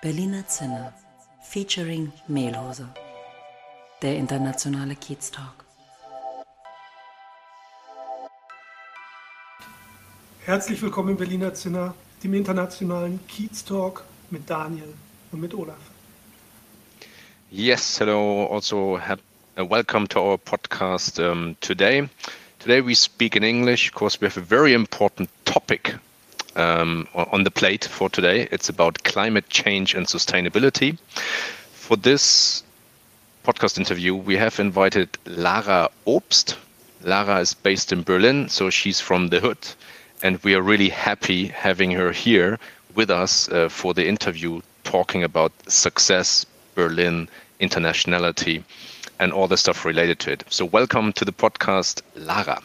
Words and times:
Berliner 0.00 0.46
Zinne 0.46 0.94
featuring 1.42 2.12
Mehlhose. 2.28 2.88
Der 4.00 4.16
internationale 4.16 4.96
Kiez 4.96 5.30
Talk. 5.30 5.66
Herzlich 10.46 10.80
willkommen 10.80 11.10
im 11.10 11.16
Berliner 11.18 11.52
Zinner, 11.52 11.94
dem 12.22 12.34
internationalen 12.34 13.20
Kiez 13.28 13.64
Talk 13.64 14.04
mit 14.30 14.48
Daniel 14.48 14.94
und 15.32 15.40
mit 15.40 15.54
Olaf. 15.54 15.76
Yes, 17.50 18.00
hello. 18.00 18.46
Also, 18.46 18.98
have, 18.98 19.20
uh, 19.58 19.64
welcome 19.64 20.06
to 20.08 20.20
our 20.20 20.38
podcast 20.38 21.18
um, 21.20 21.56
today. 21.60 22.08
Today 22.58 22.80
we 22.80 22.94
speak 22.94 23.36
in 23.36 23.42
English 23.42 23.92
because 23.92 24.20
we 24.20 24.26
have 24.26 24.36
a 24.36 24.44
very 24.44 24.74
important 24.74 25.30
topic 25.44 25.96
um, 26.56 27.06
on 27.14 27.44
the 27.44 27.50
plate 27.50 27.84
for 27.84 28.10
today. 28.10 28.48
It's 28.50 28.68
about 28.68 29.04
climate 29.04 29.48
change 29.48 29.94
and 29.94 30.06
sustainability. 30.06 30.98
For 31.72 31.96
this 31.96 32.64
podcast 33.44 33.78
interview, 33.78 34.16
we 34.16 34.36
have 34.36 34.58
invited 34.58 35.08
Lara 35.26 35.88
Obst. 36.06 36.56
Lara 37.02 37.40
is 37.40 37.54
based 37.54 37.92
in 37.92 38.02
Berlin, 38.02 38.48
so 38.48 38.70
she's 38.70 39.00
from 39.00 39.28
the 39.28 39.38
hood, 39.38 39.58
and 40.22 40.42
we 40.42 40.54
are 40.54 40.62
really 40.62 40.88
happy 40.88 41.48
having 41.48 41.90
her 41.90 42.12
here 42.12 42.58
with 42.94 43.10
us 43.10 43.48
uh, 43.50 43.68
for 43.68 43.94
the 43.94 44.06
interview, 44.06 44.60
talking 44.84 45.22
about 45.22 45.52
success, 45.68 46.46
Berlin, 46.74 47.28
internationality, 47.60 48.62
and 49.18 49.32
all 49.32 49.48
the 49.48 49.56
stuff 49.56 49.84
related 49.84 50.18
to 50.20 50.32
it. 50.32 50.44
So, 50.48 50.64
welcome 50.64 51.12
to 51.14 51.24
the 51.24 51.32
podcast, 51.32 52.02
Lara. 52.14 52.60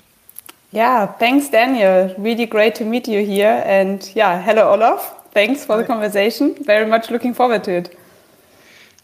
Yeah, 0.71 1.05
thanks, 1.05 1.49
Daniel. 1.49 2.15
Really 2.17 2.45
great 2.45 2.75
to 2.75 2.85
meet 2.85 3.07
you 3.07 3.25
here. 3.25 3.61
And 3.65 4.09
yeah, 4.15 4.41
hello, 4.41 4.71
Olaf. 4.73 5.31
Thanks 5.33 5.65
for 5.65 5.77
the 5.77 5.83
conversation. 5.83 6.55
Very 6.63 6.85
much 6.85 7.09
looking 7.09 7.33
forward 7.33 7.63
to 7.65 7.71
it. 7.71 7.97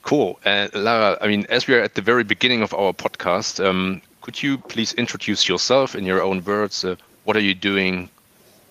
Cool. 0.03 0.39
Uh, 0.45 0.69
Lara, 0.73 1.17
I 1.19 1.27
mean, 1.27 1.45
as 1.49 1.67
we 1.67 1.73
are 1.75 1.81
at 1.81 1.95
the 1.95 2.02
very 2.02 2.23
beginning 2.23 2.61
of 2.61 2.73
our 2.73 2.93
podcast, 2.93 3.64
um, 3.66 4.02
could 4.21 4.41
you 4.41 4.58
please 4.58 4.93
introduce 4.93 5.49
yourself 5.49 5.95
in 5.95 6.05
your 6.05 6.21
own 6.21 6.43
words? 6.43 6.86
Uh, 6.86 6.95
what 7.25 7.36
are 7.36 7.41
you 7.41 7.53
doing 7.53 8.09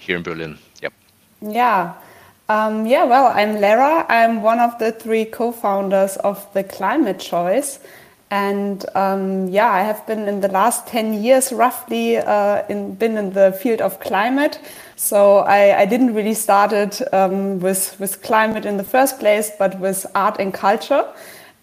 here 0.07 0.17
in 0.17 0.23
Berlin? 0.23 0.59
Yep. 0.83 0.93
Yeah. 1.43 1.95
Um, 2.49 2.87
yeah, 2.87 3.05
well, 3.05 3.27
I'm 3.27 3.61
Lara. 3.61 4.07
I'm 4.09 4.41
one 4.41 4.61
of 4.61 4.79
the 4.79 4.93
three 4.93 5.25
co 5.25 5.51
founders 5.51 6.17
of 6.19 6.47
the 6.55 6.63
Climate 6.63 7.19
Choice. 7.19 7.81
And 8.31 8.85
um, 8.97 9.49
yeah, 9.49 9.71
I 9.71 9.83
have 9.83 10.05
been 10.07 10.27
in 10.27 10.41
the 10.41 10.49
last 10.49 10.87
10 10.89 11.23
years 11.23 11.53
roughly 11.53 12.17
uh, 12.17 12.65
in, 12.69 12.95
been 12.95 13.17
in 13.17 13.33
the 13.33 13.53
field 13.53 13.81
of 13.81 14.01
climate. 14.01 14.59
So 14.97 15.39
I, 15.39 15.81
I 15.83 15.87
didn't 15.87 16.15
really 16.15 16.35
started 16.35 16.97
um, 17.13 17.61
with, 17.61 17.99
with 18.01 18.23
climate 18.23 18.67
in 18.67 18.79
the 18.79 18.85
first 18.85 19.21
place, 19.21 19.53
but 19.59 19.79
with 19.79 20.07
art 20.15 20.41
and 20.41 20.53
culture. 20.53 21.05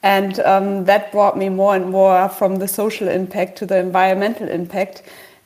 And 0.04 0.40
um, 0.42 0.86
that 0.86 1.12
brought 1.12 1.38
me 1.38 1.50
more 1.50 1.76
and 1.76 1.90
more 1.90 2.30
from 2.30 2.58
the 2.58 2.68
social 2.68 3.08
impact 3.08 3.58
to 3.60 3.66
the 3.66 3.78
environmental 3.78 4.48
impact. 4.48 5.04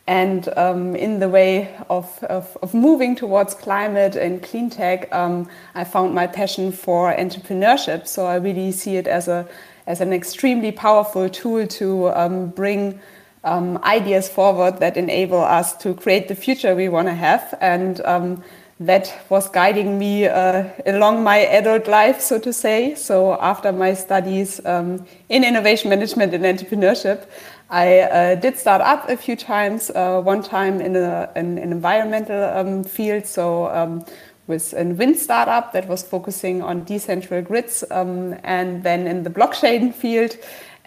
And 0.08 0.48
um, 0.58 0.96
in 0.96 1.20
the 1.20 1.28
way 1.28 1.76
of, 1.90 2.24
of, 2.24 2.58
of, 2.62 2.74
moving 2.74 3.14
towards 3.14 3.54
climate 3.54 4.16
and 4.16 4.42
clean 4.42 4.70
tech, 4.70 5.14
um, 5.14 5.50
I 5.76 5.84
found 5.84 6.16
my 6.16 6.28
passion 6.28 6.72
for 6.72 7.14
entrepreneurship. 7.14 8.08
So 8.08 8.26
I 8.26 8.36
really 8.36 8.72
see 8.72 8.96
it 8.96 9.06
as 9.06 9.28
a 9.28 9.46
as 9.88 10.02
an 10.02 10.14
extremely 10.14 10.72
powerful 10.72 11.30
tool 11.30 11.66
to 11.66 12.10
um, 12.10 12.50
bring 12.50 13.00
um, 13.46 13.78
ideas 13.84 14.28
forward 14.28 14.80
that 14.80 14.98
enable 14.98 15.42
us 15.42 15.76
to 15.78 15.94
create 15.94 16.28
the 16.28 16.36
future 16.36 16.76
we 16.76 16.90
want 16.90 17.08
to 17.08 17.14
have. 17.14 17.58
And 17.62 18.02
um, 18.02 18.44
that 18.80 19.22
was 19.30 19.50
guiding 19.50 19.98
me 19.98 20.28
uh, 20.28 20.66
along 20.86 21.24
my 21.24 21.38
adult 21.38 21.88
life, 21.88 22.22
so 22.22 22.38
to 22.38 22.54
say. 22.54 22.94
So 22.96 23.40
after 23.40 23.72
my 23.72 23.94
studies 23.94 24.64
um, 24.66 25.06
in 25.30 25.44
innovation 25.44 25.90
management 25.90 26.34
and 26.34 26.44
entrepreneurship, 26.44 27.26
I 27.70 28.00
uh, 28.00 28.36
did 28.36 28.58
start 28.58 28.82
up 28.82 29.10
a 29.10 29.18
few 29.18 29.36
times. 29.36 29.90
Uh, 29.90 30.22
one 30.22 30.42
time 30.42 30.80
in, 30.80 30.96
an 30.96 31.58
environmental 31.58 32.44
um, 32.46 32.84
field, 32.84 33.26
so 33.26 33.68
um, 33.68 34.06
with 34.48 34.74
a 34.74 34.86
wind 34.86 35.18
startup 35.18 35.74
that 35.74 35.88
was 35.88 36.02
focusing 36.02 36.62
on 36.62 36.86
decentral 36.86 37.46
grids 37.46 37.84
um, 37.92 38.36
and 38.44 38.84
then 38.84 39.06
in 39.06 39.24
the 39.24 39.30
blockchain 39.30 39.94
field. 39.94 40.38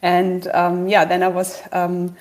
And 0.00 0.46
um, 0.54 0.88
yeah, 0.88 1.04
then 1.04 1.22
I 1.22 1.28
was 1.28 1.60
um, 1.72 2.16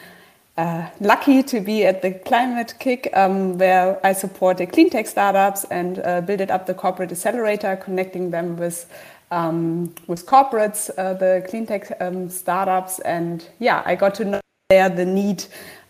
uh, 0.57 0.89
lucky 0.99 1.41
to 1.43 1.61
be 1.61 1.85
at 1.85 2.01
the 2.01 2.11
Climate-KIC, 2.11 3.15
um, 3.15 3.57
where 3.57 4.05
I 4.05 4.11
supported 4.11 4.73
clean 4.73 4.89
tech 4.89 5.07
startups 5.07 5.63
and 5.71 5.99
uh, 5.99 6.19
built 6.19 6.51
up 6.51 6.65
the 6.65 6.73
corporate 6.73 7.13
accelerator, 7.13 7.77
connecting 7.77 8.31
them 8.31 8.57
with 8.57 8.91
um, 9.31 9.93
with 10.07 10.25
corporates, 10.25 10.89
uh, 10.97 11.13
the 11.13 11.45
clean 11.47 11.67
tech 11.67 11.95
um, 12.01 12.29
startups. 12.29 12.99
And 12.99 13.47
yeah, 13.59 13.83
I 13.85 13.95
got 13.95 14.15
to 14.15 14.25
know 14.25 14.41
there 14.69 14.87
the 14.87 15.03
need 15.03 15.43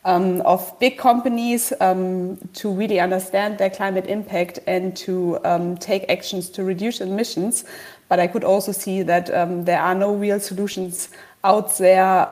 um, 0.05 0.39
of 0.45 0.79
big 0.79 0.97
companies 0.97 1.73
um, 1.81 2.37
to 2.53 2.71
really 2.71 2.97
understand 2.97 3.57
their 3.57 3.69
climate 3.69 4.05
impact 4.05 4.57
and 4.67 4.95
to 4.95 5.37
um, 5.43 5.75
take 5.75 6.09
actions 6.09 6.49
to 6.49 6.63
reduce 6.63 7.01
emissions. 7.01 7.65
But 8.07 8.21
I 8.21 8.27
could 8.27 8.45
also 8.45 8.71
see 8.71 9.01
that 9.01 9.29
um, 9.33 9.65
there 9.65 9.81
are 9.81 9.93
no 9.93 10.15
real 10.15 10.39
solutions 10.39 11.09
out 11.43 11.77
there. 11.77 12.31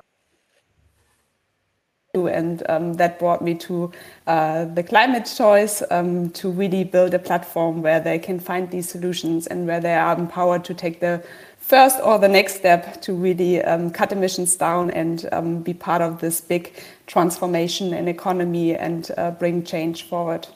And 2.13 2.63
um, 2.69 2.93
that 2.93 3.19
brought 3.19 3.41
me 3.41 3.53
to 3.55 3.91
uh, 4.25 4.63
the 4.65 4.83
climate 4.83 5.29
choice 5.37 5.83
um, 5.91 6.29
to 6.29 6.49
really 6.49 6.85
build 6.85 7.13
a 7.13 7.19
platform 7.19 7.81
where 7.81 7.99
they 7.99 8.19
can 8.19 8.39
find 8.39 8.71
these 8.71 8.87
solutions 8.87 9.47
and 9.47 9.67
where 9.67 9.81
they 9.81 9.95
are 9.95 10.17
empowered 10.17 10.63
to 10.63 10.73
take 10.73 11.01
the 11.01 11.21
first 11.67 11.99
or 12.01 12.17
the 12.17 12.29
next 12.29 12.55
step 12.55 13.01
to 13.01 13.13
really 13.13 13.61
um, 13.61 13.89
cut 13.91 14.13
emissions 14.13 14.55
down 14.55 14.89
and 14.91 15.27
um, 15.33 15.61
be 15.61 15.73
part 15.73 16.01
of 16.01 16.21
this 16.21 16.39
big 16.39 16.71
transformation 17.07 17.93
in 17.93 18.07
economy 18.07 18.73
and 18.73 19.11
uh, 19.17 19.31
bring 19.31 19.63
change 19.63 20.03
forward. 20.03 20.47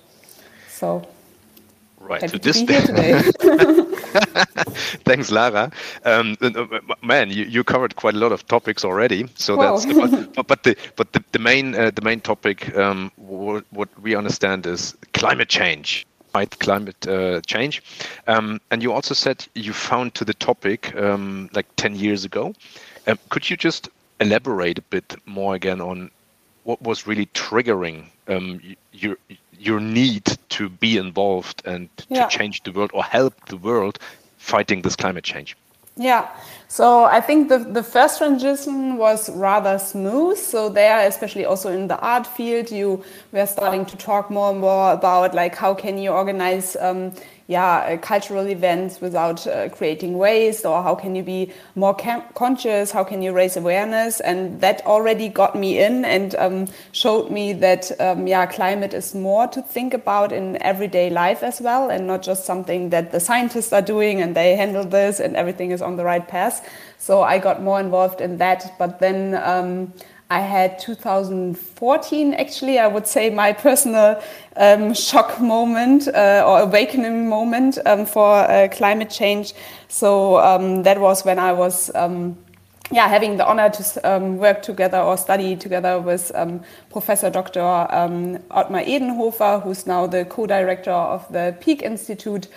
So, 0.69 1.05
right. 1.99 2.21
so 2.21 2.27
to 2.27 2.39
this 2.39 2.63
be 2.63 2.73
here 2.73 2.81
today. 2.87 3.21
Thanks, 5.03 5.31
Lara. 5.31 5.69
Um, 6.05 6.37
man, 7.03 7.29
you, 7.29 7.43
you 7.43 7.65
covered 7.65 7.97
quite 7.97 8.15
a 8.15 8.17
lot 8.17 8.31
of 8.31 8.47
topics 8.47 8.85
already. 8.85 9.27
So 9.35 9.57
Wow. 9.57 9.77
that's 9.77 9.85
but, 10.35 10.47
but 10.47 10.63
the 10.63 10.77
but 10.95 11.11
the, 11.11 11.21
the 11.33 11.39
main 11.39 11.75
uh, 11.75 11.91
the 11.91 12.01
main 12.01 12.21
topic 12.21 12.73
um, 12.77 13.11
what, 13.17 13.65
what 13.71 13.89
we 14.01 14.15
understand 14.15 14.65
is 14.65 14.95
climate 15.13 15.49
change 15.49 16.05
fight 16.31 16.57
climate 16.59 17.07
uh, 17.07 17.41
change. 17.41 17.83
Um, 18.27 18.59
and 18.71 18.81
you 18.81 18.93
also 18.93 19.13
said 19.13 19.45
you 19.55 19.73
found 19.73 20.13
to 20.15 20.25
the 20.25 20.33
topic 20.33 20.95
um, 20.95 21.49
like 21.53 21.67
10 21.75 21.95
years 21.95 22.25
ago. 22.25 22.53
Um, 23.07 23.19
could 23.29 23.49
you 23.49 23.57
just 23.57 23.89
elaborate 24.19 24.77
a 24.77 24.83
bit 24.83 25.15
more 25.25 25.55
again 25.55 25.81
on 25.81 26.11
what 26.63 26.81
was 26.81 27.07
really 27.07 27.25
triggering 27.27 28.05
um, 28.27 28.61
your 28.93 29.17
your 29.57 29.79
need 29.79 30.25
to 30.49 30.69
be 30.69 30.97
involved 30.97 31.61
and 31.65 31.89
Yeah. 32.09 32.27
to 32.27 32.37
change 32.37 32.63
the 32.63 32.71
world 32.71 32.91
or 32.93 33.03
help 33.03 33.33
the 33.47 33.57
world 33.57 33.99
fighting 34.37 34.81
this 34.81 34.95
climate 34.95 35.23
change? 35.23 35.55
Yeah, 35.97 36.27
so 36.71 37.03
I 37.03 37.19
think 37.19 37.49
the, 37.49 37.57
the 37.57 37.83
first 37.83 38.19
transition 38.19 38.95
was 38.95 39.29
rather 39.31 39.77
smooth. 39.77 40.37
So 40.37 40.69
there, 40.69 41.05
especially 41.05 41.43
also 41.43 41.69
in 41.69 41.89
the 41.89 41.99
art 41.99 42.25
field, 42.25 42.71
you 42.71 43.03
were 43.33 43.45
starting 43.45 43.85
to 43.87 43.97
talk 43.97 44.31
more 44.31 44.51
and 44.51 44.61
more 44.61 44.93
about 44.93 45.33
like 45.33 45.53
how 45.53 45.73
can 45.73 45.97
you 45.97 46.11
organize, 46.11 46.77
um, 46.79 47.11
yeah, 47.47 47.97
cultural 47.97 48.47
events 48.47 49.01
without 49.01 49.45
uh, 49.45 49.67
creating 49.67 50.17
waste, 50.17 50.65
or 50.65 50.81
how 50.81 50.95
can 50.95 51.15
you 51.15 51.23
be 51.23 51.51
more 51.75 51.93
conscious? 52.33 52.91
How 52.91 53.03
can 53.03 53.21
you 53.21 53.33
raise 53.33 53.57
awareness? 53.57 54.21
And 54.21 54.61
that 54.61 54.85
already 54.85 55.27
got 55.27 55.57
me 55.57 55.77
in 55.77 56.05
and 56.05 56.33
um, 56.35 56.67
showed 56.93 57.29
me 57.29 57.51
that 57.51 57.91
um, 57.99 58.25
yeah, 58.25 58.45
climate 58.45 58.93
is 58.93 59.13
more 59.13 59.47
to 59.47 59.61
think 59.61 59.93
about 59.93 60.31
in 60.31 60.61
everyday 60.61 61.09
life 61.09 61.43
as 61.43 61.59
well, 61.59 61.89
and 61.89 62.07
not 62.07 62.21
just 62.21 62.45
something 62.45 62.89
that 62.91 63.11
the 63.11 63.19
scientists 63.19 63.73
are 63.73 63.81
doing 63.81 64.21
and 64.21 64.33
they 64.33 64.55
handle 64.55 64.85
this 64.85 65.19
and 65.19 65.35
everything 65.35 65.71
is 65.71 65.81
on 65.81 65.97
the 65.97 66.05
right 66.05 66.25
path. 66.25 66.60
So 66.97 67.23
I 67.23 67.39
got 67.39 67.61
more 67.61 67.79
involved 67.79 68.21
in 68.21 68.37
that. 68.37 68.73
But 68.77 68.99
then 68.99 69.35
um, 69.43 69.93
I 70.29 70.39
had 70.39 70.79
2014, 70.79 72.33
actually, 72.35 72.79
I 72.79 72.87
would 72.87 73.05
say 73.05 73.29
my 73.29 73.51
personal 73.51 74.21
um, 74.55 74.93
shock 74.93 75.41
moment 75.41 76.07
uh, 76.07 76.45
or 76.47 76.61
awakening 76.61 77.27
moment 77.27 77.77
um, 77.85 78.05
for 78.05 78.35
uh, 78.35 78.69
climate 78.71 79.09
change. 79.09 79.53
So 79.89 80.39
um, 80.39 80.83
that 80.83 81.01
was 81.01 81.25
when 81.25 81.37
I 81.39 81.51
was. 81.51 81.93
Um, 81.95 82.37
yeah, 82.93 83.07
having 83.07 83.37
the 83.37 83.47
honor 83.47 83.69
to 83.69 84.01
um, 84.03 84.37
work 84.37 84.61
together 84.61 84.99
or 84.99 85.17
study 85.17 85.55
together 85.55 85.99
with 85.99 86.29
um, 86.35 86.61
Professor 86.89 87.29
Dr. 87.29 87.61
Um, 87.61 88.37
Ottmar 88.51 88.85
Edenhofer, 88.85 89.63
who's 89.63 89.87
now 89.87 90.07
the 90.07 90.25
co-director 90.25 90.91
of 90.91 91.25
the 91.31 91.55
PIK 91.61 91.83
Institute, 91.83 92.49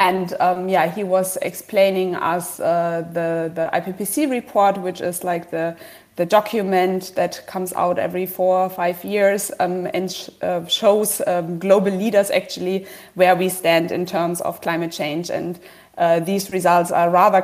And 0.00 0.32
um, 0.40 0.70
yeah, 0.70 0.90
he 0.90 1.04
was 1.04 1.36
explaining 1.42 2.14
us 2.16 2.58
uh, 2.58 3.04
the 3.12 3.52
the 3.54 3.68
IPCC 3.74 4.30
report, 4.30 4.78
which 4.78 5.02
is 5.02 5.22
like 5.22 5.50
the 5.50 5.76
the 6.16 6.24
document 6.24 7.12
that 7.16 7.46
comes 7.46 7.74
out 7.74 7.98
every 7.98 8.24
four 8.24 8.60
or 8.60 8.70
five 8.70 9.04
years 9.04 9.50
um, 9.60 9.86
and 9.92 10.10
sh 10.10 10.30
uh, 10.42 10.64
shows 10.66 11.20
um, 11.26 11.58
global 11.58 11.92
leaders 11.92 12.30
actually 12.30 12.86
where 13.14 13.36
we 13.36 13.50
stand 13.50 13.92
in 13.92 14.06
terms 14.06 14.40
of 14.40 14.60
climate 14.62 14.90
change. 14.92 15.30
And 15.30 15.58
uh, 15.98 16.20
these 16.20 16.50
results 16.50 16.90
are 16.90 17.10
rather 17.10 17.42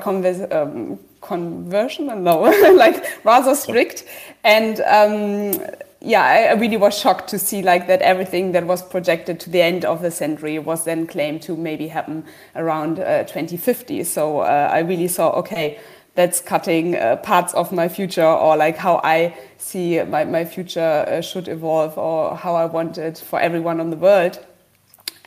um, 0.51 0.99
conversion, 1.21 2.07
no, 2.25 2.41
like 2.75 3.05
rather 3.25 3.55
strict. 3.55 4.05
And 4.45 4.81
um, 4.81 5.61
yeah, 6.01 6.23
I 6.23 6.53
really 6.53 6.77
was 6.77 6.99
shocked 6.99 7.29
to 7.29 7.39
see 7.39 7.63
like 7.63 7.87
that 7.87 8.03
everything 8.03 8.53
that 8.53 8.67
was 8.67 8.83
projected 8.83 9.41
to 9.41 9.51
the 9.51 9.63
end 9.63 9.85
of 9.85 10.03
the 10.03 10.11
century 10.11 10.59
was 10.59 10.85
then 10.85 11.07
claimed 11.07 11.43
to 11.43 11.57
maybe 11.57 11.89
happen 11.89 12.25
around 12.55 13.01
uh, 13.01 13.25
2050. 13.25 14.05
So 14.05 14.41
uh, 14.41 14.71
I 14.73 14.81
really 14.81 15.09
saw, 15.09 15.31
okay, 15.31 15.81
that's 16.15 16.41
cutting 16.41 16.97
uh, 16.97 17.17
parts 17.17 17.55
of 17.55 17.73
my 17.73 17.89
future 17.89 18.27
or 18.27 18.57
like 18.57 18.77
how 18.77 19.01
I 19.05 19.37
see 19.59 20.03
my, 20.03 20.25
my 20.25 20.45
future 20.45 21.05
uh, 21.09 21.21
should 21.21 21.49
evolve 21.49 21.97
or 21.97 22.37
how 22.37 22.55
I 22.55 22.67
want 22.67 22.99
it 22.99 23.19
for 23.19 23.41
everyone 23.41 23.81
on 23.81 23.91
the 23.91 23.97
world. 23.97 24.45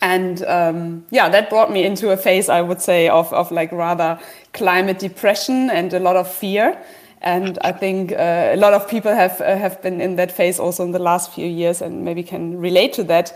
And 0.02 0.44
um, 0.46 1.06
yeah, 1.10 1.30
that 1.30 1.50
brought 1.50 1.72
me 1.72 1.84
into 1.84 2.12
a 2.12 2.18
phase, 2.18 2.48
I 2.48 2.62
would 2.62 2.82
say, 2.82 3.10
of, 3.10 3.32
of 3.34 3.52
like 3.52 3.72
rather 3.72 4.20
climate 4.54 5.00
depression 5.00 5.70
and 5.70 5.94
a 5.94 6.00
lot 6.00 6.16
of 6.16 6.32
fear. 6.32 6.82
And 7.22 7.60
I 7.62 7.72
think 7.74 8.14
uh, 8.14 8.52
a 8.54 8.56
lot 8.56 8.74
of 8.74 8.88
people 8.88 9.14
have 9.14 9.42
uh, 9.42 9.58
have 9.58 9.82
been 9.82 10.00
in 10.00 10.16
that 10.16 10.32
phase 10.32 10.60
also 10.60 10.84
in 10.84 10.92
the 10.92 11.00
last 11.00 11.34
few 11.34 11.48
years, 11.48 11.82
and 11.82 12.06
maybe 12.06 12.24
can 12.24 12.58
relate 12.58 12.94
to 12.94 13.04
that. 13.06 13.34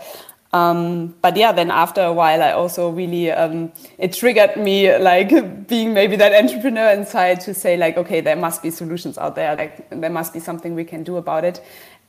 Um, 0.54 1.16
but 1.20 1.36
yeah, 1.36 1.50
then 1.50 1.72
after 1.72 2.00
a 2.00 2.12
while, 2.12 2.40
I 2.40 2.52
also 2.52 2.88
really 2.88 3.32
um, 3.32 3.72
it 3.98 4.12
triggered 4.12 4.56
me 4.56 4.96
like 4.98 5.28
being 5.68 5.92
maybe 5.92 6.14
that 6.16 6.32
entrepreneur 6.32 6.90
inside 6.92 7.40
to 7.40 7.52
say 7.52 7.76
like, 7.76 7.96
okay, 7.96 8.20
there 8.20 8.36
must 8.36 8.62
be 8.62 8.70
solutions 8.70 9.18
out 9.18 9.34
there. 9.34 9.56
Like 9.56 9.90
there 9.90 10.10
must 10.10 10.32
be 10.32 10.38
something 10.38 10.76
we 10.76 10.84
can 10.84 11.02
do 11.02 11.16
about 11.16 11.44
it. 11.44 11.60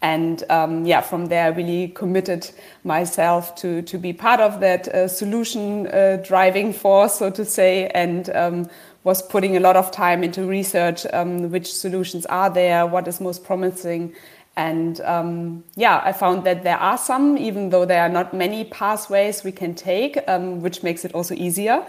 And 0.01 0.43
um, 0.51 0.85
yeah, 0.85 1.01
from 1.01 1.25
there, 1.25 1.45
I 1.45 1.47
really 1.47 1.87
committed 1.87 2.51
myself 2.83 3.55
to 3.55 3.81
to 3.81 3.97
be 3.97 4.13
part 4.13 4.39
of 4.39 4.59
that 4.59 4.87
uh, 4.89 5.07
solution 5.07 5.87
uh, 5.87 6.21
driving 6.23 6.71
force, 6.71 7.15
so 7.15 7.31
to 7.31 7.43
say, 7.43 7.87
and 7.87 8.29
um, 8.35 8.69
was 9.05 9.21
putting 9.21 9.55
a 9.55 9.59
lot 9.59 9.77
of 9.77 9.91
time 9.91 10.23
into 10.23 10.43
research 10.43 11.05
um, 11.13 11.51
which 11.51 11.73
solutions 11.73 12.25
are 12.25 12.49
there, 12.49 12.85
what 12.85 13.07
is 13.07 13.21
most 13.21 13.45
promising. 13.45 14.13
And 14.57 14.99
um, 15.01 15.63
yeah, 15.75 16.01
I 16.03 16.11
found 16.11 16.43
that 16.45 16.63
there 16.63 16.77
are 16.77 16.97
some, 16.97 17.37
even 17.37 17.69
though 17.69 17.85
there 17.85 18.01
are 18.01 18.09
not 18.09 18.33
many 18.33 18.63
pathways 18.63 19.43
we 19.43 19.51
can 19.51 19.75
take, 19.75 20.17
um, 20.27 20.61
which 20.61 20.81
makes 20.81 21.05
it 21.05 21.13
also 21.13 21.35
easier. 21.35 21.85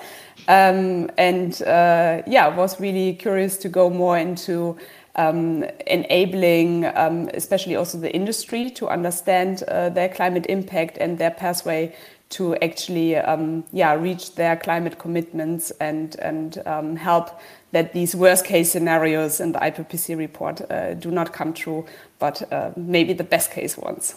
Um, 0.46 1.08
and 1.16 1.60
uh, 1.62 2.22
yeah, 2.26 2.48
was 2.54 2.78
really 2.78 3.14
curious 3.14 3.56
to 3.58 3.68
go 3.68 3.88
more 3.88 4.18
into 4.18 4.76
um, 5.14 5.64
enabling, 5.86 6.84
um, 6.96 7.30
especially 7.32 7.76
also 7.76 7.98
the 7.98 8.14
industry, 8.14 8.68
to 8.70 8.88
understand 8.88 9.62
uh, 9.62 9.88
their 9.88 10.10
climate 10.10 10.44
impact 10.50 10.98
and 10.98 11.16
their 11.16 11.30
pathway 11.30 11.94
to 12.28 12.56
actually 12.56 13.17
um, 13.17 13.64
yeah 13.73 13.94
reach 13.94 14.34
their 14.34 14.56
climate 14.56 14.99
commitments 14.99 15.70
and 15.81 16.17
and 16.17 16.62
um, 16.67 16.96
help 16.96 17.40
that 17.73 17.93
these 17.93 18.17
worst 18.17 18.44
case 18.44 18.73
scenarios 18.73 19.40
in 19.40 19.52
the 19.52 19.58
IPCC 19.58 20.17
report 20.17 20.61
uh, 20.70 20.94
do 20.94 21.11
not 21.11 21.32
come 21.32 21.52
true, 21.52 21.84
but 22.19 22.50
uh, 22.52 22.70
maybe 22.76 23.12
the 23.12 23.25
best 23.25 23.50
case 23.50 23.76
ones. 23.76 24.14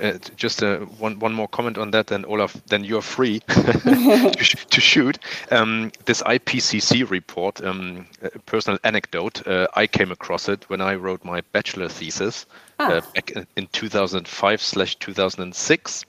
Uh, 0.00 0.18
just 0.36 0.62
uh, 0.62 0.78
one 0.98 1.18
one 1.18 1.32
more 1.32 1.48
comment 1.48 1.78
on 1.78 1.90
that, 1.92 2.06
then 2.08 2.24
Olaf, 2.26 2.52
then 2.66 2.84
you're 2.84 3.02
free 3.02 3.40
to, 3.48 4.36
sh 4.44 4.56
to, 4.66 4.80
shoot. 4.80 5.18
Um, 5.50 5.92
this 6.04 6.22
IPCC 6.22 7.08
report, 7.08 7.62
um, 7.64 8.06
personal 8.44 8.78
anecdote, 8.84 9.46
uh, 9.46 9.68
I 9.74 9.86
came 9.86 10.12
across 10.12 10.48
it 10.48 10.68
when 10.68 10.82
I 10.82 10.94
wrote 10.94 11.24
my 11.24 11.40
bachelor 11.52 11.88
thesis 11.88 12.46
ah. 12.78 12.90
Uh, 12.90 13.00
back 13.14 13.32
in 13.56 13.66
2005 13.72 14.60
slash 14.60 14.96
2006 14.96 16.04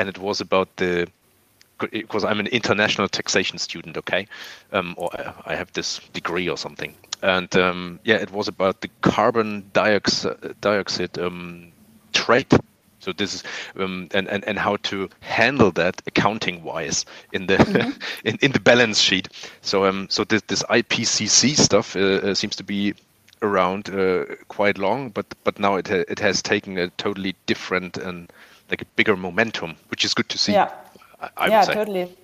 and 0.00 0.08
it 0.08 0.18
was 0.18 0.40
about 0.40 0.76
the 0.76 1.06
because 1.78 2.24
I'm 2.24 2.40
an 2.40 2.46
international 2.48 3.08
taxation 3.08 3.58
student, 3.58 3.96
okay, 3.96 4.26
um, 4.72 4.94
or 4.98 5.10
I 5.46 5.54
have 5.56 5.72
this 5.72 6.00
degree 6.12 6.48
or 6.48 6.58
something, 6.58 6.94
and 7.22 7.54
um, 7.56 8.00
yeah, 8.04 8.16
it 8.16 8.30
was 8.30 8.48
about 8.48 8.80
the 8.80 8.88
carbon 9.00 9.64
dioxide, 9.72 10.60
dioxide 10.60 11.18
um, 11.18 11.72
trade. 12.12 12.52
So 12.98 13.12
this 13.12 13.34
is 13.34 13.42
um, 13.78 14.08
and, 14.12 14.28
and 14.28 14.44
and 14.44 14.58
how 14.58 14.76
to 14.76 15.08
handle 15.20 15.70
that 15.72 16.02
accounting 16.06 16.62
wise 16.62 17.06
in 17.32 17.46
the 17.46 17.56
mm-hmm. 17.56 17.90
in, 18.24 18.38
in 18.42 18.52
the 18.52 18.60
balance 18.60 19.00
sheet. 19.00 19.28
So 19.62 19.86
um 19.86 20.06
so 20.10 20.24
this 20.24 20.42
this 20.48 20.62
IPCC 20.64 21.56
stuff 21.56 21.96
uh, 21.96 22.00
uh, 22.00 22.34
seems 22.34 22.56
to 22.56 22.64
be 22.64 22.94
around 23.42 23.88
uh, 23.88 24.26
quite 24.48 24.76
long, 24.76 25.08
but 25.08 25.26
but 25.44 25.58
now 25.58 25.76
it 25.76 25.88
ha- 25.88 26.04
it 26.08 26.18
has 26.18 26.42
taken 26.42 26.76
a 26.76 26.88
totally 26.98 27.34
different 27.46 27.96
and 27.96 28.30
like 28.70 28.82
a 28.82 28.86
bigger 28.96 29.16
momentum, 29.16 29.76
which 29.88 30.04
is 30.04 30.14
good 30.14 30.28
to 30.28 30.38
see. 30.38 30.52
Yeah, 30.52 30.70
I, 31.20 31.28
I 31.36 31.48
yeah, 31.48 31.64
totally. 31.64 32.16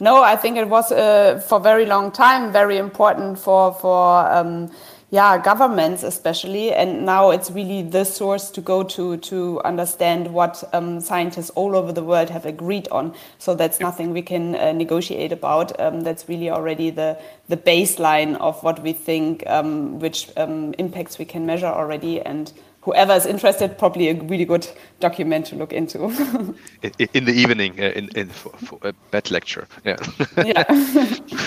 No, 0.00 0.22
I 0.22 0.36
think 0.36 0.56
it 0.56 0.68
was 0.68 0.90
uh, 0.90 1.40
for 1.48 1.58
a 1.58 1.62
very 1.62 1.86
long 1.86 2.10
time 2.10 2.52
very 2.52 2.78
important 2.78 3.38
for 3.38 3.72
for 3.74 4.30
um, 4.30 4.70
yeah 5.10 5.38
governments 5.38 6.02
especially, 6.02 6.72
and 6.72 7.06
now 7.06 7.30
it's 7.30 7.48
really 7.50 7.82
the 7.82 8.04
source 8.04 8.50
to 8.50 8.60
go 8.60 8.82
to 8.82 9.16
to 9.18 9.60
understand 9.64 10.34
what 10.34 10.64
um, 10.72 11.00
scientists 11.00 11.50
all 11.50 11.76
over 11.76 11.92
the 11.92 12.02
world 12.02 12.28
have 12.28 12.44
agreed 12.44 12.88
on. 12.88 13.14
So 13.38 13.54
that's 13.54 13.78
nothing 13.78 14.12
we 14.12 14.22
can 14.22 14.56
uh, 14.56 14.72
negotiate 14.72 15.30
about. 15.30 15.78
Um, 15.80 16.00
that's 16.00 16.28
really 16.28 16.50
already 16.50 16.90
the 16.90 17.16
the 17.48 17.56
baseline 17.56 18.36
of 18.40 18.60
what 18.64 18.82
we 18.82 18.92
think, 18.92 19.44
um, 19.46 20.00
which 20.00 20.28
um, 20.36 20.74
impacts 20.76 21.18
we 21.18 21.24
can 21.24 21.46
measure 21.46 21.66
already, 21.66 22.20
and 22.20 22.52
whoever 22.84 23.14
is 23.14 23.26
interested, 23.26 23.78
probably 23.78 24.10
a 24.10 24.14
really 24.14 24.44
good 24.44 24.68
document 25.00 25.46
to 25.46 25.56
look 25.56 25.72
into. 25.72 26.04
in, 26.82 27.08
in, 27.14 27.24
the 27.24 27.32
evening, 27.32 27.80
uh, 27.80 27.92
in, 27.96 28.08
in 28.14 28.28
for, 28.28 28.50
for 28.50 28.78
a 28.82 28.92
bed 29.10 29.30
lecture. 29.30 29.66
Yeah. 29.84 29.96
yeah. 30.44 30.64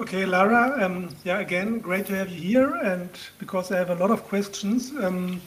okay, 0.00 0.26
Lara. 0.26 0.84
Um, 0.84 1.14
yeah, 1.24 1.38
again, 1.38 1.78
great 1.78 2.06
to 2.06 2.16
have 2.16 2.28
you 2.28 2.40
here, 2.40 2.74
and 2.74 3.08
because 3.38 3.70
I 3.70 3.78
have 3.78 3.90
a 3.90 3.94
lot 3.94 4.10
of 4.10 4.24
questions. 4.24 4.92
Um, 5.00 5.40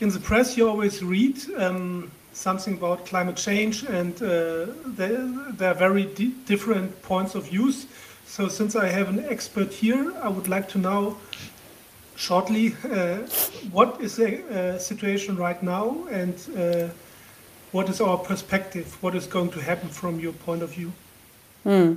in 0.00 0.10
the 0.10 0.20
press, 0.20 0.56
you 0.56 0.68
always 0.68 1.02
read 1.02 1.38
um, 1.56 2.12
something 2.32 2.74
about 2.74 3.06
climate 3.06 3.36
change, 3.36 3.82
and 3.84 4.14
uh, 4.22 4.66
there, 4.84 5.26
there, 5.52 5.70
are 5.70 5.74
very 5.74 6.04
different 6.44 7.02
points 7.02 7.34
of 7.34 7.48
views. 7.48 7.86
So, 8.26 8.46
since 8.48 8.76
I 8.76 8.88
have 8.88 9.08
an 9.08 9.24
expert 9.24 9.72
here, 9.72 10.12
I 10.22 10.28
would 10.28 10.46
like 10.46 10.68
to 10.70 10.78
know 10.78 11.16
shortly, 12.16 12.74
uh, 12.90 13.18
what 13.70 14.00
is 14.00 14.16
the 14.16 14.42
uh, 14.48 14.78
situation 14.78 15.36
right 15.36 15.62
now 15.62 16.06
and 16.10 16.34
uh, 16.56 16.88
what 17.72 17.88
is 17.88 18.00
our 18.00 18.18
perspective? 18.18 18.96
What 19.02 19.14
is 19.14 19.26
going 19.26 19.50
to 19.50 19.60
happen 19.60 19.88
from 19.88 20.18
your 20.18 20.32
point 20.32 20.62
of 20.62 20.70
view? 20.70 20.92
Hmm. 21.64 21.94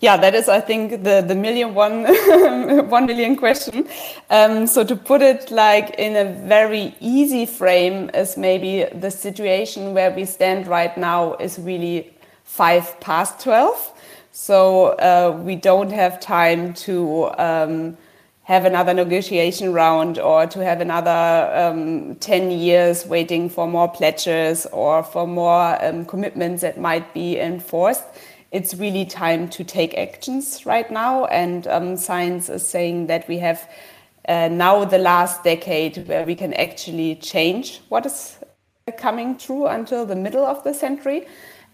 Yeah, 0.00 0.16
that 0.16 0.34
is, 0.34 0.48
I 0.48 0.60
think, 0.60 1.04
the, 1.04 1.24
the 1.26 1.34
million 1.36 1.74
one, 1.74 2.04
one 2.90 3.06
million 3.06 3.36
question. 3.36 3.86
Um, 4.30 4.66
so 4.66 4.82
to 4.82 4.96
put 4.96 5.22
it 5.22 5.52
like 5.52 5.90
in 5.90 6.16
a 6.16 6.32
very 6.46 6.94
easy 7.00 7.46
frame 7.46 8.10
is 8.12 8.36
maybe 8.36 8.84
the 8.92 9.12
situation 9.12 9.94
where 9.94 10.10
we 10.10 10.24
stand 10.24 10.66
right 10.66 10.96
now 10.98 11.34
is 11.34 11.56
really 11.58 12.12
five 12.42 12.98
past 13.00 13.40
12. 13.40 13.92
So 14.32 14.86
uh, 14.98 15.40
we 15.44 15.54
don't 15.54 15.92
have 15.92 16.18
time 16.18 16.74
to 16.74 17.30
um, 17.38 17.96
have 18.44 18.64
another 18.64 18.92
negotiation 18.92 19.72
round 19.72 20.18
or 20.18 20.46
to 20.48 20.64
have 20.64 20.80
another 20.80 21.50
um, 21.54 22.16
10 22.16 22.50
years 22.50 23.06
waiting 23.06 23.48
for 23.48 23.68
more 23.68 23.88
pledges 23.88 24.66
or 24.72 25.02
for 25.02 25.26
more 25.26 25.82
um, 25.84 26.04
commitments 26.04 26.62
that 26.62 26.78
might 26.78 27.14
be 27.14 27.38
enforced. 27.38 28.04
It's 28.50 28.74
really 28.74 29.04
time 29.04 29.48
to 29.50 29.64
take 29.64 29.96
actions 29.96 30.66
right 30.66 30.90
now. 30.90 31.26
And 31.26 31.66
um, 31.68 31.96
science 31.96 32.48
is 32.48 32.66
saying 32.66 33.06
that 33.06 33.28
we 33.28 33.38
have 33.38 33.68
uh, 34.28 34.48
now 34.48 34.84
the 34.84 34.98
last 34.98 35.44
decade 35.44 36.08
where 36.08 36.24
we 36.24 36.34
can 36.34 36.52
actually 36.54 37.16
change 37.16 37.80
what 37.88 38.06
is 38.06 38.38
coming 38.98 39.36
true 39.38 39.66
until 39.66 40.04
the 40.04 40.16
middle 40.16 40.44
of 40.44 40.62
the 40.64 40.74
century. 40.74 41.26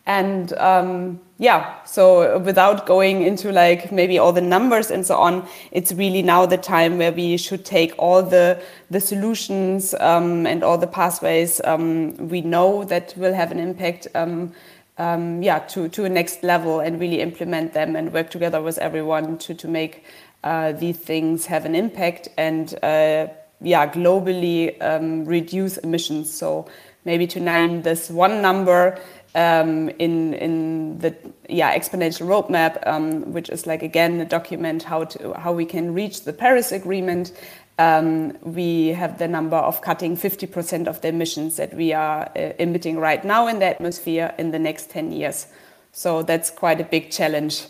And 0.08 0.54
um, 0.54 1.20
yeah, 1.36 1.84
so 1.84 2.38
without 2.38 2.86
going 2.86 3.22
into 3.22 3.52
like 3.52 3.92
maybe 3.92 4.18
all 4.18 4.32
the 4.32 4.40
numbers 4.40 4.90
and 4.90 5.06
so 5.06 5.16
on, 5.16 5.46
it's 5.70 5.92
really 5.92 6.22
now 6.22 6.46
the 6.46 6.56
time 6.56 6.96
where 6.96 7.12
we 7.12 7.36
should 7.36 7.66
take 7.66 7.94
all 7.98 8.22
the 8.22 8.58
the 8.90 9.00
solutions 9.00 9.94
um, 10.00 10.46
and 10.46 10.64
all 10.64 10.78
the 10.78 10.86
pathways 10.86 11.60
um, 11.64 12.16
we 12.28 12.40
know 12.40 12.84
that 12.84 13.14
will 13.18 13.34
have 13.34 13.52
an 13.52 13.60
impact. 13.60 14.06
Um, 14.14 14.52
um, 14.96 15.42
yeah, 15.42 15.58
to 15.60 15.88
to 15.90 16.06
a 16.06 16.08
next 16.08 16.42
level 16.42 16.80
and 16.80 16.98
really 16.98 17.20
implement 17.20 17.74
them 17.74 17.94
and 17.94 18.12
work 18.12 18.30
together 18.30 18.62
with 18.62 18.78
everyone 18.78 19.36
to 19.38 19.54
to 19.54 19.68
make 19.68 20.04
uh, 20.42 20.72
these 20.72 20.96
things 20.96 21.46
have 21.46 21.66
an 21.66 21.74
impact 21.74 22.28
and 22.38 22.74
uh, 22.82 23.28
yeah, 23.60 23.86
globally 23.86 24.80
um, 24.82 25.24
reduce 25.24 25.76
emissions. 25.78 26.32
So 26.32 26.66
maybe 27.04 27.26
to 27.26 27.40
name 27.40 27.82
this 27.82 28.10
one 28.10 28.42
number 28.42 28.98
um, 29.34 29.88
in 29.98 30.34
in 30.34 30.98
the 30.98 31.14
yeah 31.48 31.76
exponential 31.76 32.26
roadmap, 32.26 32.86
um, 32.86 33.32
which 33.32 33.48
is 33.48 33.66
like 33.66 33.82
again 33.82 34.20
a 34.20 34.24
document 34.24 34.82
how 34.82 35.04
to 35.04 35.32
how 35.34 35.52
we 35.52 35.64
can 35.64 35.94
reach 35.94 36.24
the 36.24 36.32
Paris 36.32 36.72
Agreement. 36.72 37.32
Um, 37.78 38.36
we 38.42 38.88
have 38.88 39.18
the 39.18 39.28
number 39.28 39.56
of 39.56 39.82
cutting 39.82 40.16
50% 40.16 40.88
of 40.88 41.00
the 41.00 41.08
emissions 41.08 41.56
that 41.58 41.72
we 41.74 41.92
are 41.92 42.28
uh, 42.34 42.52
emitting 42.58 42.98
right 42.98 43.24
now 43.24 43.46
in 43.46 43.60
the 43.60 43.66
atmosphere 43.66 44.34
in 44.36 44.50
the 44.50 44.58
next 44.58 44.90
10 44.90 45.12
years. 45.12 45.46
So 45.92 46.24
that's 46.24 46.50
quite 46.50 46.80
a 46.80 46.84
big 46.84 47.12
challenge. 47.12 47.66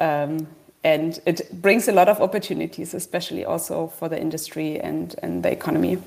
Um, 0.00 0.46
and 0.82 1.20
it 1.26 1.60
brings 1.60 1.88
a 1.88 1.92
lot 1.92 2.08
of 2.08 2.22
opportunities, 2.22 2.94
especially 2.94 3.44
also 3.44 3.88
for 3.88 4.08
the 4.08 4.18
industry 4.18 4.80
and, 4.80 5.14
and 5.22 5.42
the 5.42 5.52
economy. 5.52 5.98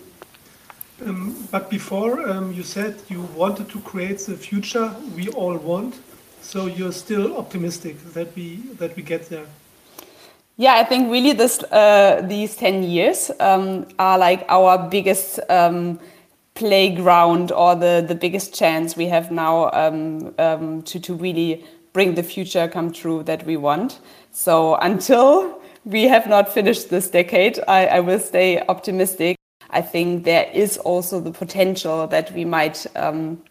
Um, 1.02 1.36
but 1.52 1.70
before 1.70 2.30
um, 2.30 2.54
you 2.54 2.64
said 2.64 2.96
you 3.10 3.22
wanted 3.36 3.70
to 3.70 3.80
create 3.80 4.20
the 4.20 4.36
future 4.36 4.94
we 5.16 5.30
all 5.30 5.58
want, 5.58 5.96
so 6.42 6.68
you're 6.68 6.92
still 6.92 7.38
optimistic 7.38 7.98
that 8.14 8.36
we 8.36 8.58
that 8.78 8.96
we 8.96 9.04
get 9.04 9.30
there. 9.30 9.46
Yeah, 10.58 10.76
I 10.76 10.84
think 10.84 11.12
really 11.12 11.34
this 11.34 11.64
uh, 11.64 12.22
these 12.28 12.56
ten 12.56 12.84
years 12.84 13.32
um, 13.40 13.88
are 13.98 14.20
like 14.20 14.46
our 14.50 14.78
biggest 14.90 15.40
um, 15.50 16.00
playground 16.54 17.52
or 17.52 17.76
the 17.76 18.06
the 18.08 18.16
biggest 18.16 18.54
chance 18.54 18.96
we 18.96 19.08
have 19.08 19.32
now 19.32 19.72
um, 19.72 20.34
um, 20.38 20.84
to 20.84 21.00
to 21.00 21.16
really 21.16 21.66
bring 21.94 22.16
the 22.16 22.24
future 22.24 22.68
come 22.68 22.92
true 22.92 23.24
that 23.24 23.46
we 23.46 23.58
want. 23.58 24.00
So 24.32 24.76
until 24.76 25.60
we 25.86 26.04
have 26.04 26.28
not 26.28 26.50
finished 26.50 26.90
this 26.90 27.10
decade, 27.10 27.60
I, 27.68 27.86
I 27.86 28.00
will 28.00 28.20
stay 28.20 28.62
optimistic. 28.68 29.38
I 29.74 29.82
think 29.82 30.24
there 30.24 30.50
is 30.54 30.78
also 30.78 31.20
the 31.20 31.32
potential 31.32 32.08
that 32.08 32.32
we 32.32 32.46
might 32.46 32.86
um, 32.96 33.42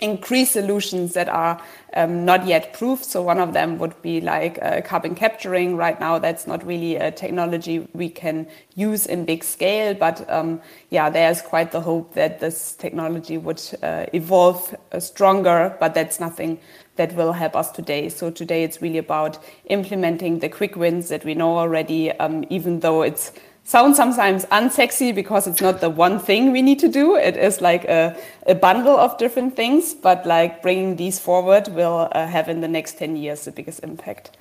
increase 0.00 0.50
solutions 0.50 1.14
that 1.14 1.28
are 1.28 1.60
um, 1.94 2.24
not 2.24 2.46
yet 2.46 2.72
proved. 2.72 3.04
So 3.04 3.22
one 3.22 3.38
of 3.38 3.52
them 3.52 3.78
would 3.78 4.00
be 4.02 4.20
like 4.20 4.58
uh, 4.62 4.80
carbon 4.82 5.14
capturing. 5.14 5.76
Right 5.76 5.98
now, 6.00 6.18
that's 6.18 6.46
not 6.46 6.64
really 6.66 6.96
a 6.96 7.10
technology 7.10 7.86
we 7.92 8.08
can 8.08 8.46
use 8.74 9.06
in 9.06 9.24
big 9.24 9.44
scale. 9.44 9.94
But 9.94 10.28
um, 10.30 10.60
yeah, 10.90 11.10
there's 11.10 11.42
quite 11.42 11.72
the 11.72 11.80
hope 11.80 12.14
that 12.14 12.40
this 12.40 12.74
technology 12.74 13.38
would 13.38 13.62
uh, 13.82 14.06
evolve 14.12 14.74
uh, 14.92 15.00
stronger. 15.00 15.76
But 15.80 15.94
that's 15.94 16.20
nothing 16.20 16.58
that 16.96 17.14
will 17.14 17.32
help 17.32 17.56
us 17.56 17.70
today. 17.70 18.08
So 18.08 18.30
today, 18.30 18.64
it's 18.64 18.82
really 18.82 18.98
about 18.98 19.38
implementing 19.66 20.40
the 20.40 20.48
quick 20.48 20.76
wins 20.76 21.08
that 21.08 21.24
we 21.24 21.34
know 21.34 21.58
already, 21.58 22.12
um, 22.12 22.44
even 22.50 22.80
though 22.80 23.02
it's 23.02 23.32
sounds 23.64 23.96
sometimes 23.96 24.44
unsexy 24.46 25.14
because 25.14 25.46
it's 25.46 25.60
not 25.60 25.80
the 25.80 25.90
one 25.90 26.18
thing 26.18 26.52
we 26.52 26.62
need 26.62 26.78
to 26.80 26.88
do. 26.88 27.16
It 27.16 27.36
is 27.36 27.60
like 27.60 27.84
a, 27.84 28.16
a 28.46 28.54
bundle 28.54 28.96
of 28.96 29.16
different 29.18 29.56
things, 29.56 29.94
but 29.94 30.26
like 30.26 30.62
bringing 30.62 30.96
these 30.96 31.18
forward 31.18 31.68
will 31.68 32.08
uh, 32.12 32.26
have 32.26 32.48
in 32.48 32.60
the 32.60 32.68
next 32.68 32.98
10 32.98 33.16
years 33.16 33.44
the 33.44 33.52
biggest 33.52 33.80
impact. 33.84 34.36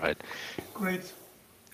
Right. 0.00 0.16
Great. 0.74 1.12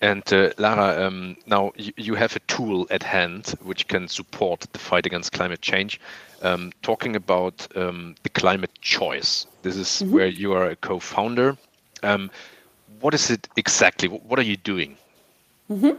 And 0.01 0.21
uh, 0.33 0.51
Lara, 0.57 1.07
um, 1.07 1.37
now 1.47 1.71
you, 1.77 1.93
you, 1.95 2.15
have 2.15 2.35
a 2.35 2.39
tool 2.41 2.85
at 2.91 3.01
hand 3.01 3.55
which 3.63 3.87
can 3.87 4.07
support 4.07 4.59
the 4.73 4.79
fight 4.79 5.05
against 5.05 5.31
climate 5.31 5.61
change. 5.61 5.99
Um, 6.41 6.71
talking 6.81 7.15
about 7.15 7.67
um, 7.75 8.15
the 8.23 8.29
climate 8.29 8.71
choice, 8.81 9.47
this 9.63 9.75
is 9.75 10.01
mm 10.01 10.07
-hmm. 10.07 10.13
where 10.13 10.27
you 10.27 10.53
are 10.53 10.69
a 10.71 10.75
co-founder. 10.75 11.55
Um, 12.03 12.29
what 13.01 13.13
is 13.13 13.29
it 13.29 13.47
exactly? 13.55 14.09
What 14.09 14.37
are 14.39 14.47
you 14.47 14.57
doing? 14.63 14.97
Mm 15.69 15.81
-hmm 15.81 15.95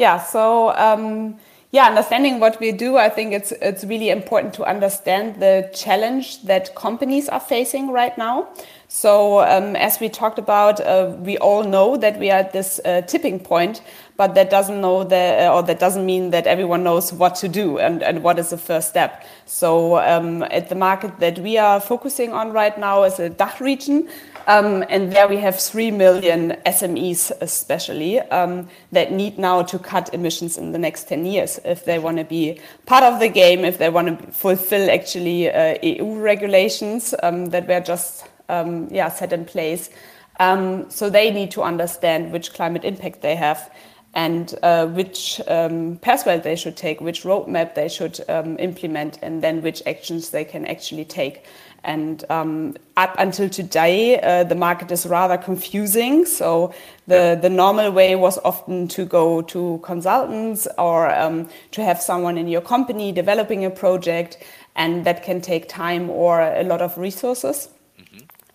yeah, 0.00 0.18
so 0.18 0.74
um, 0.76 1.36
yeah, 1.72 1.86
understanding 1.86 2.40
what 2.40 2.58
we 2.58 2.72
do, 2.72 2.96
I 2.96 3.10
think 3.10 3.34
it's 3.34 3.52
it's 3.52 3.84
really 3.84 4.08
important 4.08 4.54
to 4.54 4.64
understand 4.64 5.40
the 5.40 5.70
challenge 5.74 6.42
that 6.44 6.74
companies 6.74 7.28
are 7.28 7.38
facing 7.38 7.92
right 7.92 8.16
now. 8.16 8.48
So 8.92 9.38
um, 9.42 9.76
as 9.76 10.00
we 10.00 10.08
talked 10.08 10.40
about, 10.40 10.80
uh, 10.80 11.14
we 11.20 11.38
all 11.38 11.62
know 11.62 11.96
that 11.96 12.18
we 12.18 12.28
are 12.28 12.40
at 12.40 12.52
this 12.52 12.80
uh, 12.84 13.02
tipping 13.02 13.38
point, 13.38 13.82
but 14.16 14.34
that 14.34 14.50
doesn't 14.50 14.80
know 14.80 15.04
that, 15.04 15.46
uh, 15.46 15.54
or 15.54 15.62
that 15.62 15.78
doesn't 15.78 16.04
mean 16.04 16.30
that 16.30 16.48
everyone 16.48 16.82
knows 16.82 17.12
what 17.12 17.36
to 17.36 17.48
do 17.48 17.78
and, 17.78 18.02
and 18.02 18.24
what 18.24 18.36
is 18.40 18.50
the 18.50 18.58
first 18.58 18.88
step. 18.88 19.24
So 19.46 19.98
um, 19.98 20.42
at 20.42 20.70
the 20.70 20.74
market 20.74 21.20
that 21.20 21.38
we 21.38 21.56
are 21.56 21.78
focusing 21.78 22.32
on 22.32 22.50
right 22.50 22.76
now 22.76 23.04
is 23.04 23.20
a 23.20 23.28
DACH 23.28 23.60
region. 23.60 24.08
Um, 24.48 24.84
and 24.88 25.12
there 25.12 25.28
we 25.28 25.36
have 25.36 25.60
3 25.60 25.92
million 25.92 26.56
SMEs, 26.66 27.30
especially, 27.40 28.18
um, 28.18 28.68
that 28.90 29.12
need 29.12 29.38
now 29.38 29.62
to 29.62 29.78
cut 29.78 30.12
emissions 30.12 30.58
in 30.58 30.72
the 30.72 30.78
next 30.78 31.04
10 31.04 31.26
years 31.26 31.60
if 31.64 31.84
they 31.84 32.00
want 32.00 32.16
to 32.16 32.24
be 32.24 32.60
part 32.86 33.04
of 33.04 33.20
the 33.20 33.28
game, 33.28 33.64
if 33.64 33.78
they 33.78 33.88
want 33.88 34.18
to 34.18 34.32
fulfill 34.32 34.90
actually 34.90 35.48
uh, 35.48 35.78
EU 35.80 36.16
regulations 36.16 37.14
um, 37.22 37.50
that 37.50 37.68
were 37.68 37.78
just 37.78 38.24
um, 38.50 38.88
yeah, 38.90 39.08
set 39.08 39.32
in 39.32 39.44
place. 39.44 39.90
Um, 40.38 40.90
so 40.90 41.10
they 41.10 41.30
need 41.30 41.50
to 41.52 41.62
understand 41.62 42.32
which 42.32 42.52
climate 42.54 42.84
impact 42.84 43.20
they 43.20 43.36
have 43.36 43.70
and 44.14 44.54
uh, 44.62 44.86
which 44.86 45.40
um, 45.46 45.96
pathway 46.02 46.40
they 46.40 46.56
should 46.56 46.76
take, 46.76 47.00
which 47.00 47.22
roadmap 47.22 47.74
they 47.74 47.88
should 47.88 48.18
implement, 48.58 49.18
and 49.22 49.40
then 49.40 49.62
which 49.62 49.82
actions 49.86 50.30
they 50.30 50.44
can 50.44 50.66
actually 50.66 51.04
take. 51.04 51.44
And 51.84 52.24
um, 52.28 52.76
up 52.96 53.14
until 53.18 53.48
today, 53.48 54.20
uh, 54.20 54.44
the 54.44 54.54
market 54.54 54.90
is 54.90 55.06
rather 55.06 55.38
confusing. 55.38 56.26
So 56.26 56.74
the, 57.06 57.38
the 57.40 57.48
normal 57.48 57.90
way 57.90 58.16
was 58.16 58.38
often 58.44 58.88
to 58.88 59.04
go 59.04 59.42
to 59.42 59.80
consultants 59.82 60.68
or 60.76 61.10
um, 61.14 61.48
to 61.70 61.82
have 61.82 62.02
someone 62.02 62.36
in 62.36 62.48
your 62.48 62.60
company 62.60 63.12
developing 63.12 63.64
a 63.64 63.70
project, 63.70 64.38
and 64.76 65.06
that 65.06 65.22
can 65.22 65.40
take 65.40 65.68
time 65.68 66.10
or 66.10 66.40
a 66.40 66.64
lot 66.64 66.82
of 66.82 66.98
resources. 66.98 67.68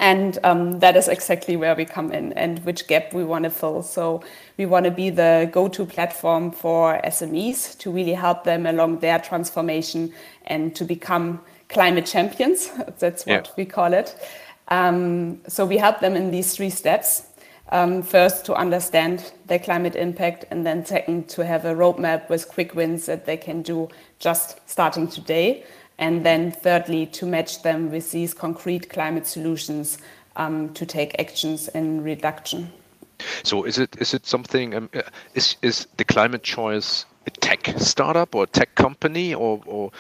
And 0.06 0.38
um, 0.44 0.82
that 0.82 0.96
is 0.96 1.08
exactly 1.08 1.56
where 1.56 1.74
we 1.74 1.84
come 1.84 2.12
in 2.12 2.32
and 2.34 2.64
which 2.64 2.86
gap 2.86 3.12
we 3.12 3.24
want 3.24 3.44
to 3.46 3.50
fill. 3.50 3.82
So 3.82 4.22
we 4.56 4.68
want 4.68 4.86
to 4.86 4.92
be 4.92 5.10
the 5.10 5.50
go 5.52 5.68
to 5.68 5.84
platform 5.84 6.52
for 6.52 7.02
SMEs 7.04 7.76
to 7.80 7.90
really 7.90 8.14
help 8.14 8.44
them 8.44 8.68
along 8.68 9.00
their 9.00 9.18
transformation 9.18 10.14
and 10.46 10.76
to 10.76 10.86
become 10.86 11.42
climate 11.70 12.06
champions. 12.06 12.70
That's 13.00 13.26
what 13.26 13.48
yeah. 13.48 13.52
we 13.58 13.66
call 13.66 13.94
it. 13.94 14.16
Um, 14.68 15.42
so 15.48 15.66
we 15.66 15.78
help 15.78 16.02
them 16.02 16.16
in 16.16 16.30
these 16.30 16.56
three 16.56 16.70
steps. 16.70 17.24
Um, 17.70 18.04
first, 18.04 18.46
to 18.46 18.54
understand 18.54 19.34
their 19.48 19.58
climate 19.58 19.96
impact, 19.96 20.46
and 20.52 20.64
then 20.64 20.86
second, 20.86 21.30
to 21.30 21.44
have 21.44 21.66
a 21.66 21.74
roadmap 21.74 22.30
with 22.30 22.48
quick 22.48 22.76
wins 22.76 23.08
that 23.08 23.26
they 23.26 23.38
can 23.38 23.64
do 23.64 23.90
just 24.20 24.60
starting 24.70 25.08
today. 25.08 25.64
And 25.98 26.26
then 26.26 26.52
thirdly, 26.52 27.06
to 27.08 27.26
match 27.26 27.62
them 27.62 27.90
with 27.92 28.12
these 28.12 28.34
concrete 28.34 28.90
climate 28.90 29.28
solutions 29.28 29.98
um, 30.36 30.74
to 30.74 30.86
take 30.86 31.20
actions 31.20 31.70
in 31.70 32.04
reduction. 32.04 32.72
So 33.44 33.64
is 33.64 33.78
it 33.78 33.96
is 34.00 34.14
it 34.14 34.26
something 34.26 34.76
um, 34.76 34.90
uh, 34.94 35.04
is 35.36 35.56
is 35.62 35.88
the 35.96 36.04
climate 36.04 36.44
choice 36.44 37.06
a 37.28 37.32
tech 37.32 37.74
startup 37.78 38.36
or 38.36 38.44
a 38.44 38.48
tech 38.48 38.76
company 38.76 39.34
or, 39.34 39.62
or 39.66 39.92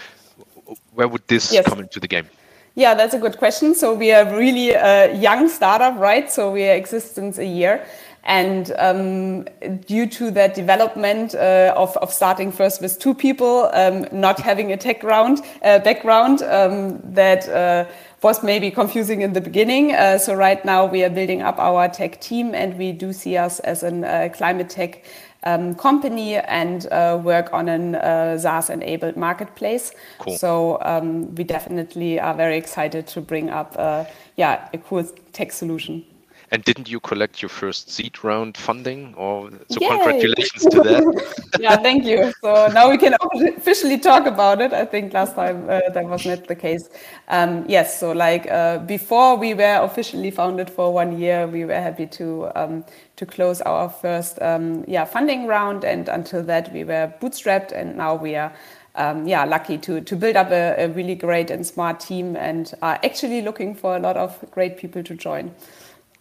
where 0.93 1.07
would 1.07 1.27
this 1.27 1.51
yes. 1.51 1.65
come 1.65 1.79
into 1.79 1.99
the 1.99 2.07
game? 2.07 2.27
Yeah, 2.75 2.93
that's 2.93 3.13
a 3.13 3.19
good 3.19 3.37
question. 3.37 3.73
So 3.73 3.93
we 3.93 4.11
are 4.11 4.25
really 4.37 4.71
a 4.71 5.15
young 5.15 5.47
startup, 5.47 5.97
right? 5.97 6.29
So 6.29 6.51
we 6.51 6.67
are 6.67 6.75
existence 6.75 7.37
a 7.37 7.45
year. 7.45 7.85
And 8.25 8.74
um, 8.79 9.44
due 9.86 10.08
to 10.08 10.32
that 10.32 10.55
development 10.55 11.36
uh, 11.36 11.74
of, 11.77 11.96
of 11.98 12.12
starting 12.12 12.51
first 12.51 12.82
with 12.82 13.00
two 13.00 13.13
people, 13.13 13.70
um, 13.74 14.08
not 14.12 14.39
having 14.39 14.72
a 14.72 14.77
tech 14.77 15.01
ground, 15.01 15.41
uh, 15.63 15.79
background, 15.79 16.41
um, 16.41 17.00
that 17.13 17.48
uh, 17.48 17.86
was 18.24 18.41
maybe 18.44 18.72
confusing 18.72 19.22
in 19.22 19.34
the 19.34 19.41
beginning. 19.41 19.94
Uh, 19.94 20.17
so 20.17 20.34
right 20.34 20.65
now 20.65 20.86
we 20.86 21.03
are 21.03 21.10
building 21.10 21.44
up 21.44 21.60
our 21.60 21.88
tech 21.88 22.20
team 22.20 22.55
and 22.55 22.75
we 22.79 22.91
do 22.91 23.13
see 23.13 23.38
us 23.38 23.60
as 23.60 23.84
a 23.84 24.08
uh, 24.08 24.29
climate 24.29 24.70
tech 24.70 25.05
um, 25.44 25.75
company 25.75 26.38
and 26.38 26.88
uh, 26.91 27.20
work 27.24 27.53
on 27.53 27.70
a 27.70 27.98
uh, 28.00 28.38
SaaS-enabled 28.39 29.15
marketplace. 29.15 29.91
Cool. 30.17 30.38
So 30.38 30.79
um, 30.82 31.36
we 31.36 31.44
definitely 31.44 32.20
are 32.20 32.34
very 32.34 32.58
excited 32.58 33.05
to 33.08 33.22
bring 33.22 33.51
up, 33.51 33.75
uh, 33.77 34.05
yeah, 34.36 34.67
a 34.74 34.79
cool 34.79 35.03
tech 35.32 35.51
solution. 35.51 36.03
And 36.51 36.63
didn't 36.63 36.89
you 36.89 36.99
collect 36.99 37.41
your 37.41 37.49
first 37.49 37.89
seed 37.89 38.23
round 38.23 38.55
funding? 38.55 39.15
Or 39.15 39.49
so 39.69 39.79
Yay! 39.81 39.87
congratulations 39.87 40.63
to 40.65 40.81
that. 40.81 41.45
yeah, 41.59 41.75
thank 41.77 42.05
you. 42.05 42.31
So 42.41 42.67
now 42.67 42.89
we 42.89 42.97
can 42.97 43.15
officially 43.57 43.97
talk 43.97 44.27
about 44.27 44.61
it. 44.61 44.71
I 44.71 44.85
think 44.85 45.13
last 45.13 45.35
time 45.35 45.67
uh, 45.69 45.81
that 45.93 46.05
was 46.05 46.25
not 46.25 46.47
the 46.47 46.55
case. 46.55 46.89
Um, 47.29 47.65
yes, 47.67 47.99
so 47.99 48.11
like 48.11 48.49
uh, 48.51 48.77
before 48.79 49.37
we 49.37 49.53
were 49.53 49.79
officially 49.81 50.29
founded 50.29 50.69
for 50.69 50.93
one 50.93 51.19
year, 51.19 51.47
we 51.47 51.65
were 51.65 51.73
happy 51.73 52.05
to 52.07 52.51
um, 52.55 52.85
to 53.15 53.25
close 53.25 53.61
our 53.61 53.89
first 53.89 54.39
um, 54.41 54.85
yeah 54.87 55.05
funding 55.05 55.47
round, 55.47 55.83
and 55.83 56.09
until 56.09 56.43
that 56.43 56.71
we 56.71 56.83
were 56.83 57.11
bootstrapped, 57.21 57.71
and 57.71 57.97
now 57.97 58.15
we 58.15 58.35
are. 58.35 58.53
Um, 58.97 59.27
yeah, 59.27 59.43
lucky 59.43 59.77
to 59.79 59.99
to 59.99 60.15
build 60.15 60.37
up 60.37 60.51
a, 60.51 60.85
a, 60.85 60.87
really 60.87 61.15
great 61.15 61.51
and 61.51 61.67
smart 61.67 61.99
team, 61.99 62.37
and 62.37 62.73
are 62.81 62.97
actually 63.03 63.41
looking 63.41 63.75
for 63.75 63.97
a 63.97 63.99
lot 63.99 64.15
of 64.15 64.39
great 64.51 64.77
people 64.77 65.03
to 65.03 65.15
join. 65.15 65.53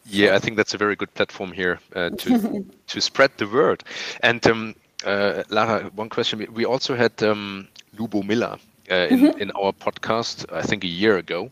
Yeah, 0.06 0.36
I 0.36 0.38
think 0.38 0.56
that's 0.56 0.74
a 0.74 0.78
very 0.78 0.96
good 0.96 1.12
platform 1.14 1.52
here 1.52 1.78
uh, 1.96 2.10
to 2.18 2.66
to 2.86 3.00
spread 3.00 3.30
the 3.36 3.46
word. 3.46 3.84
And 4.22 4.46
um, 4.46 4.74
uh, 5.04 5.42
Lara, 5.48 5.90
one 5.94 6.08
question: 6.08 6.46
We 6.52 6.64
also 6.64 6.94
had 6.94 7.22
um, 7.22 7.68
Lubomila 7.96 8.58
uh, 8.90 9.06
in 9.10 9.20
mm 9.20 9.26
-hmm. 9.26 9.40
in 9.40 9.50
our 9.52 9.72
podcast, 9.72 10.44
I 10.52 10.62
think 10.62 10.84
a 10.84 10.88
year 10.88 11.16
ago, 11.16 11.50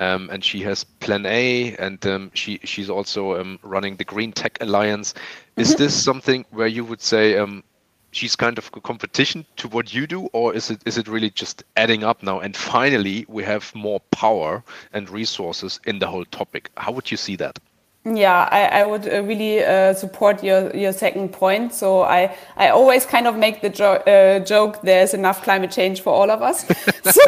um, 0.00 0.30
and 0.30 0.44
she 0.44 0.64
has 0.64 0.84
Plan 0.84 1.26
A, 1.26 1.76
and 1.78 2.06
um, 2.06 2.30
she 2.34 2.58
she's 2.64 2.90
also 2.90 3.40
um, 3.40 3.58
running 3.62 3.96
the 3.96 4.04
Green 4.04 4.32
Tech 4.32 4.60
Alliance. 4.60 5.14
Is 5.56 5.68
mm 5.68 5.74
-hmm. 5.74 5.78
this 5.78 6.04
something 6.04 6.44
where 6.50 6.70
you 6.70 6.84
would 6.86 7.02
say 7.02 7.38
um, 7.38 7.62
she's 8.10 8.36
kind 8.36 8.58
of 8.58 8.70
a 8.76 8.80
competition 8.80 9.44
to 9.56 9.68
what 9.68 9.94
you 9.94 10.06
do, 10.06 10.28
or 10.32 10.54
is 10.54 10.70
it 10.70 10.80
is 10.84 10.96
it 10.96 11.08
really 11.08 11.30
just 11.34 11.64
adding 11.74 12.04
up 12.04 12.22
now? 12.22 12.40
And 12.40 12.56
finally, 12.56 13.24
we 13.28 13.44
have 13.44 13.66
more 13.74 14.00
power 14.10 14.62
and 14.92 15.10
resources 15.10 15.80
in 15.84 15.98
the 15.98 16.06
whole 16.06 16.26
topic. 16.30 16.70
How 16.76 16.92
would 16.92 17.10
you 17.10 17.16
see 17.16 17.36
that? 17.36 17.58
Yeah, 18.04 18.48
I, 18.50 18.80
I 18.80 18.84
would 18.84 19.06
uh, 19.06 19.22
really 19.22 19.62
uh, 19.64 19.94
support 19.94 20.42
your, 20.42 20.74
your 20.74 20.92
second 20.92 21.28
point. 21.28 21.72
So 21.72 22.02
I, 22.02 22.34
I 22.56 22.70
always 22.70 23.06
kind 23.06 23.28
of 23.28 23.36
make 23.36 23.60
the 23.62 23.70
jo 23.70 23.92
uh, 23.92 24.40
joke 24.40 24.82
there's 24.82 25.14
enough 25.14 25.44
climate 25.44 25.70
change 25.70 26.00
for 26.00 26.12
all 26.12 26.28
of 26.28 26.42
us. 26.42 26.66
so 27.04 27.22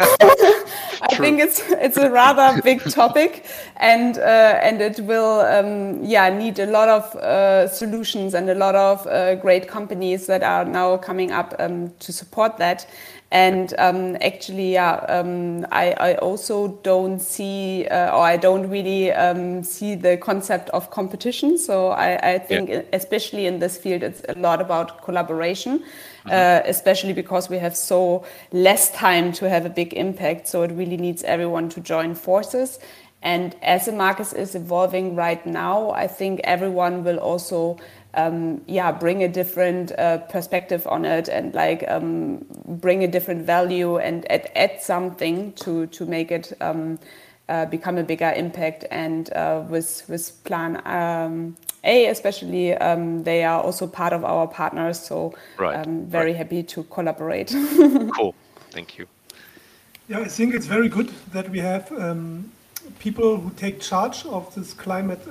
I 1.01 1.15
think 1.15 1.39
it's 1.39 1.61
it's 1.69 1.95
a 1.95 2.09
rather 2.11 2.61
big 2.61 2.81
topic, 2.91 3.45
and 3.77 4.17
uh, 4.17 4.59
and 4.61 4.81
it 4.81 4.99
will 4.99 5.39
um, 5.39 6.03
yeah 6.03 6.29
need 6.29 6.59
a 6.59 6.65
lot 6.65 6.89
of 6.89 7.15
uh, 7.15 7.69
solutions 7.69 8.33
and 8.33 8.49
a 8.49 8.55
lot 8.55 8.75
of 8.75 9.07
uh, 9.07 9.35
great 9.35 9.69
companies 9.69 10.27
that 10.27 10.43
are 10.43 10.65
now 10.65 10.97
coming 10.97 11.31
up 11.31 11.55
um, 11.57 11.93
to 11.99 12.11
support 12.11 12.57
that. 12.57 12.85
And 13.31 13.73
um, 13.79 14.17
actually, 14.21 14.73
yeah, 14.73 15.03
um, 15.09 15.65
I, 15.71 15.91
I, 15.93 16.15
also 16.15 16.79
don't 16.83 17.19
see, 17.19 17.87
uh, 17.87 18.15
or 18.15 18.21
I 18.21 18.37
don't 18.37 18.69
really 18.69 19.11
um, 19.11 19.63
see 19.63 19.95
the 19.95 20.15
concept 20.17 20.69
of 20.69 20.91
competition. 20.91 21.57
So 21.57 21.89
I, 21.89 22.35
I 22.35 22.39
think, 22.39 22.69
yeah. 22.69 22.83
especially 22.93 23.47
in 23.47 23.59
this 23.59 23.77
field, 23.77 24.03
it's 24.03 24.21
a 24.29 24.37
lot 24.37 24.61
about 24.61 25.03
collaboration. 25.03 25.79
Mm-hmm. 25.79 26.31
Uh, 26.31 26.61
especially 26.65 27.13
because 27.13 27.51
we 27.51 27.59
have 27.59 27.77
so 27.77 28.25
less 28.51 28.89
time 28.89 29.31
to 29.33 29.47
have 29.47 29.63
a 29.63 29.69
big 29.69 29.93
impact. 29.93 30.47
So 30.47 30.63
it 30.63 30.71
really 30.71 30.97
needs 30.97 31.21
everyone 31.23 31.69
to 31.69 31.81
join 31.81 32.15
forces. 32.15 32.79
And 33.21 33.55
as 33.63 33.85
the 33.85 33.91
market 33.91 34.33
is 34.33 34.55
evolving 34.55 35.15
right 35.15 35.43
now, 35.45 35.91
I 35.91 36.07
think 36.07 36.41
everyone 36.43 37.03
will 37.03 37.17
also 37.17 37.77
um, 38.15 38.61
yeah 38.67 38.91
bring 38.91 39.23
a 39.23 39.27
different 39.27 39.91
uh, 39.97 40.17
perspective 40.17 40.87
on 40.87 41.05
it 41.05 41.27
and 41.27 41.53
like 41.53 41.83
um, 41.87 42.45
bring 42.65 43.03
a 43.03 43.07
different 43.07 43.45
value 43.45 43.97
and 43.97 44.29
add, 44.31 44.49
add 44.55 44.81
something 44.81 45.53
to 45.53 45.87
to 45.87 46.05
make 46.05 46.31
it 46.31 46.53
um, 46.61 46.97
uh, 47.49 47.65
become 47.65 47.97
a 47.97 48.03
bigger 48.03 48.31
impact 48.35 48.85
and 48.91 49.31
uh, 49.33 49.63
with 49.69 50.03
with 50.07 50.43
plan 50.45 50.81
um, 50.85 51.55
A 51.83 52.07
especially 52.07 52.73
um, 52.73 53.23
they 53.23 53.43
are 53.43 53.61
also 53.61 53.87
part 53.87 54.13
of 54.13 54.23
our 54.23 54.47
partners 54.47 54.99
so 54.99 55.33
right. 55.59 55.85
Um, 55.85 56.05
very 56.05 56.31
right. 56.31 56.37
happy 56.37 56.63
to 56.63 56.83
collaborate 56.83 57.49
cool 58.15 58.33
thank 58.71 58.97
you 58.97 59.07
yeah 60.07 60.19
I 60.19 60.27
think 60.27 60.55
it's 60.55 60.67
very 60.67 60.89
good 60.89 61.11
that 61.31 61.49
we 61.49 61.59
have 61.59 61.89
people 62.99 63.37
who 63.37 63.49
take 63.51 63.79
charge 63.81 64.25
of 64.25 64.53
this 64.55 64.73
climate 64.73 65.21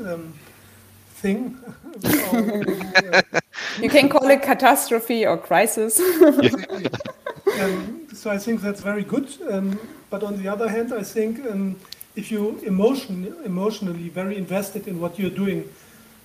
thing. 1.25 1.41
you 3.83 3.91
can 3.97 4.09
call 4.09 4.29
it 4.31 4.43
catastrophe 4.43 5.27
or 5.27 5.37
crisis. 5.39 6.01
um, 7.61 8.07
so 8.13 8.31
I 8.31 8.39
think 8.39 8.61
that's 8.61 8.83
very 8.91 9.05
good. 9.05 9.29
Um, 9.51 9.79
but 10.11 10.23
on 10.23 10.35
the 10.41 10.49
other 10.49 10.69
hand, 10.69 10.93
I 10.93 11.03
think 11.03 11.33
um, 11.51 11.77
if 12.15 12.31
you 12.31 12.41
emotion, 12.73 13.15
emotionally 13.45 14.09
very 14.21 14.37
invested 14.37 14.87
in 14.87 15.01
what 15.01 15.19
you're 15.19 15.37
doing, 15.45 15.61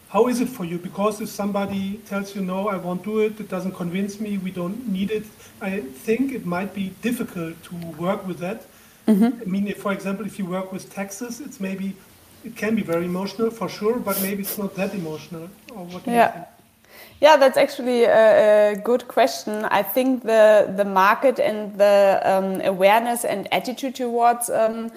how 0.09 0.27
is 0.27 0.41
it 0.41 0.49
for 0.49 0.65
you? 0.65 0.77
Because 0.77 1.21
if 1.21 1.29
somebody 1.29 2.01
tells 2.09 2.35
you, 2.35 2.41
no, 2.41 2.67
I 2.67 2.77
won't 2.77 3.03
do 3.03 3.19
it, 3.19 3.39
it 3.39 3.49
doesn't 3.55 3.75
convince 3.83 4.19
me, 4.19 4.37
we 4.37 4.51
don't 4.51 4.87
need 4.87 5.11
it, 5.11 5.25
I 5.61 5.81
think 6.05 6.33
it 6.33 6.45
might 6.45 6.73
be 6.73 6.85
difficult 7.01 7.55
to 7.67 7.75
work 8.05 8.25
with 8.27 8.39
that. 8.39 8.59
Mm-hmm. 9.07 9.41
I 9.41 9.45
mean, 9.45 9.67
if, 9.67 9.77
for 9.77 9.91
example, 9.91 10.25
if 10.25 10.39
you 10.39 10.45
work 10.45 10.71
with 10.71 10.91
taxes, 10.93 11.39
it's 11.39 11.59
maybe 11.59 11.95
it 12.43 12.55
can 12.55 12.75
be 12.75 12.81
very 12.81 13.05
emotional 13.05 13.51
for 13.51 13.69
sure, 13.69 13.99
but 13.99 14.21
maybe 14.21 14.41
it's 14.41 14.57
not 14.57 14.75
that 14.75 14.93
emotional. 14.93 15.49
Or 15.71 15.85
what 15.85 16.03
do 16.03 16.11
yeah. 16.11 16.27
you 16.27 16.33
think? 16.33 16.45
Yeah, 17.21 17.35
that's 17.35 17.57
actually 17.57 18.03
a, 18.05 18.71
a, 18.71 18.75
good 18.77 19.07
question. 19.07 19.65
I 19.65 19.83
think 19.83 20.23
the 20.23 20.73
the 20.75 20.85
market 20.85 21.37
and 21.39 21.77
the 21.77 22.21
um, 22.23 22.61
awareness 22.61 23.25
and 23.25 23.47
attitude 23.51 23.95
towards 23.95 24.49
um, 24.49 24.91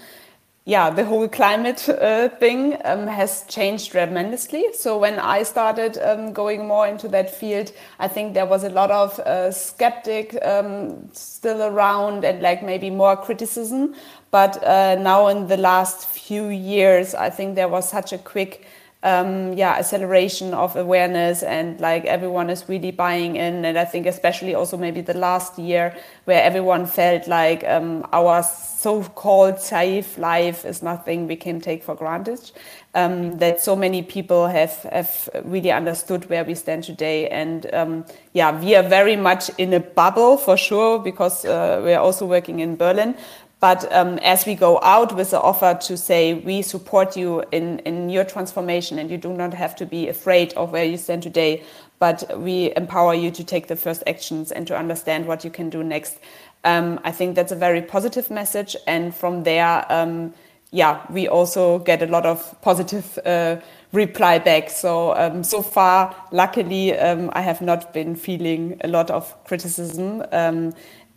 yeah 0.64 0.90
the 0.90 1.04
whole 1.04 1.28
climate 1.28 1.88
uh, 1.88 2.28
thing 2.28 2.76
um, 2.84 3.06
has 3.06 3.44
changed 3.48 3.90
tremendously. 3.90 4.66
So 4.74 4.98
when 4.98 5.18
I 5.18 5.42
started 5.42 5.98
um, 5.98 6.32
going 6.32 6.66
more 6.66 6.86
into 6.86 7.08
that 7.08 7.34
field, 7.34 7.72
I 7.98 8.08
think 8.08 8.34
there 8.34 8.46
was 8.46 8.64
a 8.64 8.70
lot 8.70 8.90
of 8.90 9.18
uh, 9.20 9.50
skeptic 9.50 10.38
um, 10.44 11.08
still 11.12 11.62
around 11.62 12.24
and 12.24 12.40
like 12.40 12.62
maybe 12.62 12.90
more 12.90 13.16
criticism. 13.16 13.94
But 14.30 14.62
uh, 14.64 14.94
now 14.96 15.26
in 15.26 15.48
the 15.48 15.56
last 15.56 16.06
few 16.06 16.48
years, 16.48 17.14
I 17.14 17.28
think 17.28 17.54
there 17.54 17.68
was 17.68 17.88
such 17.88 18.12
a 18.12 18.18
quick 18.18 18.64
um, 19.02 19.52
yeah 19.54 19.72
acceleration 19.72 20.54
of 20.54 20.76
awareness 20.76 21.42
and 21.42 21.80
like 21.80 22.04
everyone 22.04 22.50
is 22.50 22.68
really 22.68 22.90
buying 22.90 23.36
in. 23.36 23.64
And 23.64 23.78
i 23.78 23.84
think 23.84 24.06
especially 24.06 24.54
also 24.54 24.76
maybe 24.76 25.00
the 25.00 25.14
last 25.14 25.58
year 25.58 25.96
where 26.24 26.42
everyone 26.42 26.86
felt 26.86 27.26
like 27.26 27.64
um, 27.64 28.06
our 28.12 28.42
so-called 28.42 29.60
safe 29.60 30.18
life 30.18 30.64
is 30.64 30.82
nothing 30.82 31.26
we 31.26 31.36
can 31.36 31.60
take 31.60 31.82
for 31.82 31.94
granted 31.94 32.50
um, 32.94 33.38
that 33.38 33.60
so 33.60 33.74
many 33.74 34.02
people 34.02 34.46
have 34.46 34.82
have 34.92 35.28
really 35.44 35.72
understood 35.72 36.28
where 36.28 36.44
we 36.44 36.54
stand 36.54 36.84
today. 36.84 37.28
And 37.28 37.72
um, 37.74 38.04
yeah 38.32 38.58
we 38.58 38.74
are 38.74 38.82
very 38.82 39.16
much 39.16 39.50
in 39.58 39.72
a 39.74 39.80
bubble 39.80 40.36
for 40.36 40.56
sure 40.56 40.98
because 40.98 41.44
uh, 41.44 41.80
we 41.84 41.92
are 41.92 42.02
also 42.02 42.26
working 42.26 42.60
in 42.60 42.76
berlin 42.76 43.14
but 43.62 43.90
um, 43.92 44.18
as 44.24 44.44
we 44.44 44.56
go 44.56 44.80
out 44.82 45.14
with 45.14 45.30
the 45.30 45.40
offer 45.40 45.78
to 45.82 45.96
say, 45.96 46.34
we 46.34 46.62
support 46.62 47.16
you 47.16 47.44
in, 47.52 47.78
in 47.86 48.10
your 48.10 48.24
transformation 48.24 48.98
and 48.98 49.08
you 49.08 49.16
do 49.16 49.32
not 49.32 49.54
have 49.54 49.76
to 49.76 49.86
be 49.86 50.08
afraid 50.08 50.52
of 50.54 50.72
where 50.72 50.84
you 50.84 50.96
stand 50.96 51.22
today, 51.22 51.62
but 52.00 52.40
we 52.40 52.74
empower 52.74 53.14
you 53.14 53.30
to 53.30 53.44
take 53.44 53.68
the 53.68 53.76
first 53.76 54.02
actions 54.08 54.50
and 54.50 54.66
to 54.66 54.76
understand 54.76 55.28
what 55.28 55.44
you 55.44 55.50
can 55.50 55.70
do 55.70 55.84
next. 55.84 56.18
Um, 56.64 56.98
I 57.04 57.12
think 57.12 57.36
that's 57.36 57.52
a 57.52 57.56
very 57.56 57.82
positive 57.82 58.32
message. 58.32 58.74
And 58.88 59.14
from 59.14 59.44
there, 59.44 59.86
um, 59.88 60.34
yeah, 60.72 61.06
we 61.08 61.28
also 61.28 61.78
get 61.78 62.02
a 62.02 62.06
lot 62.06 62.26
of 62.26 62.60
positive 62.62 63.16
uh, 63.24 63.58
reply 63.92 64.40
back. 64.40 64.70
So, 64.70 65.14
um, 65.14 65.44
so 65.44 65.62
far, 65.62 66.16
luckily, 66.32 66.98
um, 66.98 67.30
I 67.34 67.42
have 67.42 67.60
not 67.60 67.92
been 67.92 68.16
feeling 68.16 68.80
a 68.82 68.88
lot 68.88 69.08
of 69.10 69.32
criticism. 69.44 70.24
Um, 70.32 70.74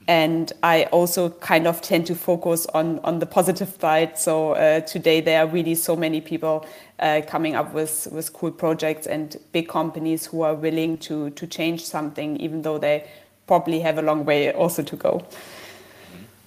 and 0.07 0.53
I 0.61 0.83
also 0.85 1.29
kind 1.29 1.67
of 1.67 1.81
tend 1.81 2.05
to 2.07 2.15
focus 2.15 2.65
on 2.73 2.99
on 2.99 3.19
the 3.19 3.25
positive 3.25 3.69
side. 3.79 4.17
So 4.17 4.51
uh, 4.51 4.81
today 4.81 5.21
there 5.21 5.43
are 5.43 5.47
really 5.47 5.75
so 5.75 5.95
many 5.95 6.21
people 6.21 6.65
uh, 6.99 7.21
coming 7.27 7.55
up 7.55 7.73
with 7.73 8.07
with 8.11 8.31
cool 8.33 8.51
projects 8.51 9.07
and 9.07 9.37
big 9.51 9.67
companies 9.67 10.27
who 10.27 10.41
are 10.43 10.53
willing 10.53 10.97
to 10.99 11.31
to 11.31 11.47
change 11.47 11.83
something, 11.83 12.37
even 12.37 12.61
though 12.61 12.77
they 12.77 13.05
probably 13.47 13.79
have 13.79 13.97
a 13.97 14.01
long 14.01 14.25
way 14.25 14.51
also 14.53 14.83
to 14.83 14.95
go. 14.95 15.23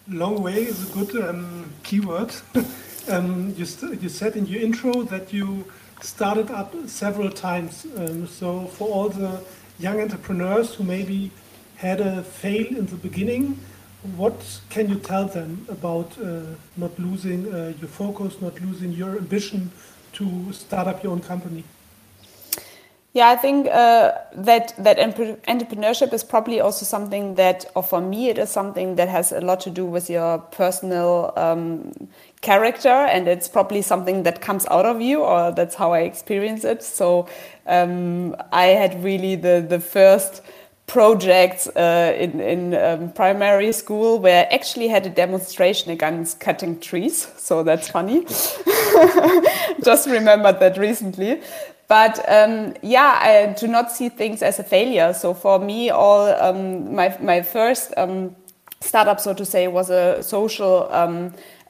Long 0.08 0.42
way 0.42 0.64
is 0.64 0.88
a 0.88 0.92
good 0.92 1.28
um, 1.28 1.72
keyword. 1.82 2.32
um, 3.08 3.54
you 3.56 3.66
you 4.00 4.08
said 4.08 4.36
in 4.36 4.46
your 4.46 4.62
intro 4.62 5.02
that 5.02 5.32
you 5.32 5.64
started 6.00 6.50
up 6.50 6.72
several 6.86 7.30
times. 7.30 7.86
Um, 7.96 8.26
so 8.26 8.66
for 8.66 8.88
all 8.88 9.08
the 9.08 9.40
young 9.78 10.00
entrepreneurs 10.00 10.74
who 10.74 10.84
maybe 10.84 11.30
had 11.78 12.00
a 12.00 12.22
fail 12.22 12.66
in 12.66 12.86
the 12.86 12.96
beginning, 12.96 13.58
what 14.16 14.60
can 14.68 14.88
you 14.88 14.98
tell 14.98 15.26
them 15.26 15.64
about 15.68 16.18
uh, 16.18 16.40
not 16.76 16.98
losing 16.98 17.52
uh, 17.52 17.72
your 17.80 17.88
focus, 17.88 18.40
not 18.40 18.60
losing 18.60 18.92
your 18.92 19.16
ambition 19.16 19.70
to 20.12 20.52
start 20.52 20.88
up 20.88 21.02
your 21.04 21.12
own 21.12 21.20
company? 21.20 21.62
Yeah, 23.14 23.30
I 23.30 23.36
think 23.36 23.66
uh, 23.68 24.12
that 24.34 24.74
that 24.78 24.98
entrepreneurship 24.98 26.12
is 26.12 26.22
probably 26.22 26.60
also 26.60 26.84
something 26.84 27.36
that, 27.36 27.64
or 27.74 27.82
for 27.82 28.00
me, 28.00 28.28
it 28.28 28.38
is 28.38 28.50
something 28.50 28.96
that 28.96 29.08
has 29.08 29.32
a 29.32 29.40
lot 29.40 29.60
to 29.60 29.70
do 29.70 29.86
with 29.86 30.10
your 30.10 30.38
personal 30.38 31.32
um, 31.36 32.08
character, 32.42 32.88
and 32.88 33.26
it's 33.26 33.48
probably 33.48 33.82
something 33.82 34.24
that 34.24 34.40
comes 34.40 34.66
out 34.66 34.84
of 34.84 35.00
you, 35.00 35.20
or 35.22 35.52
that's 35.52 35.74
how 35.74 35.92
I 35.92 36.00
experience 36.00 36.64
it. 36.64 36.82
So 36.82 37.28
um, 37.66 38.36
I 38.52 38.66
had 38.66 39.02
really 39.02 39.36
the 39.36 39.64
the 39.66 39.80
first 39.80 40.42
projects 40.88 41.68
uh, 41.68 42.16
in, 42.18 42.40
in 42.40 42.74
um, 42.74 43.12
primary 43.12 43.70
school 43.72 44.18
where 44.18 44.46
I 44.46 44.54
actually 44.54 44.88
had 44.88 45.06
a 45.06 45.10
demonstration 45.10 45.92
against 45.92 46.40
cutting 46.40 46.80
trees. 46.80 47.28
So 47.36 47.62
that's 47.62 47.88
funny. 47.88 48.24
Just 49.84 50.08
remembered 50.08 50.58
that 50.58 50.76
recently. 50.78 51.42
But 51.88 52.18
um, 52.28 52.74
yeah, 52.82 53.18
I 53.22 53.54
do 53.58 53.68
not 53.68 53.92
see 53.92 54.08
things 54.08 54.42
as 54.42 54.58
a 54.58 54.64
failure. 54.64 55.12
So 55.12 55.34
for 55.34 55.58
me, 55.58 55.90
all 55.90 56.26
um, 56.42 56.94
my, 56.94 57.16
my 57.20 57.42
first 57.42 57.92
um, 57.96 58.34
startup, 58.80 59.20
so 59.20 59.34
to 59.34 59.44
say, 59.44 59.68
was 59.68 59.90
a 59.90 60.22
social 60.22 60.88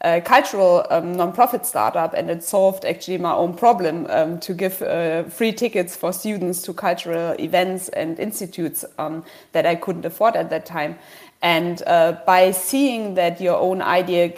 a 0.03 0.21
cultural 0.21 0.87
um, 0.91 1.13
non-profit 1.13 1.67
startup 1.67 2.15
and 2.15 2.31
it 2.31 2.45
solved 2.45 2.85
actually 2.85 3.19
my 3.19 3.33
own 3.33 3.55
problem 3.55 4.07
um, 4.11 4.39
to 4.39 4.55
give 4.55 4.81
uh, 4.83 5.25
free 5.25 5.53
tickets 5.53 5.97
for 5.97 6.13
students 6.13 6.63
to 6.63 6.73
cultural 6.73 7.35
events 7.41 7.89
and 7.91 8.19
institutes 8.21 8.85
um, 8.99 9.25
that 9.53 9.67
I 9.67 9.75
couldn't 9.75 10.05
afford 10.05 10.37
at 10.37 10.51
that 10.51 10.67
time. 10.67 10.99
And 11.43 11.83
uh, 11.87 12.19
by 12.27 12.53
seeing 12.53 13.15
that 13.15 13.41
your 13.41 13.57
own 13.57 13.83
idea 13.83 14.33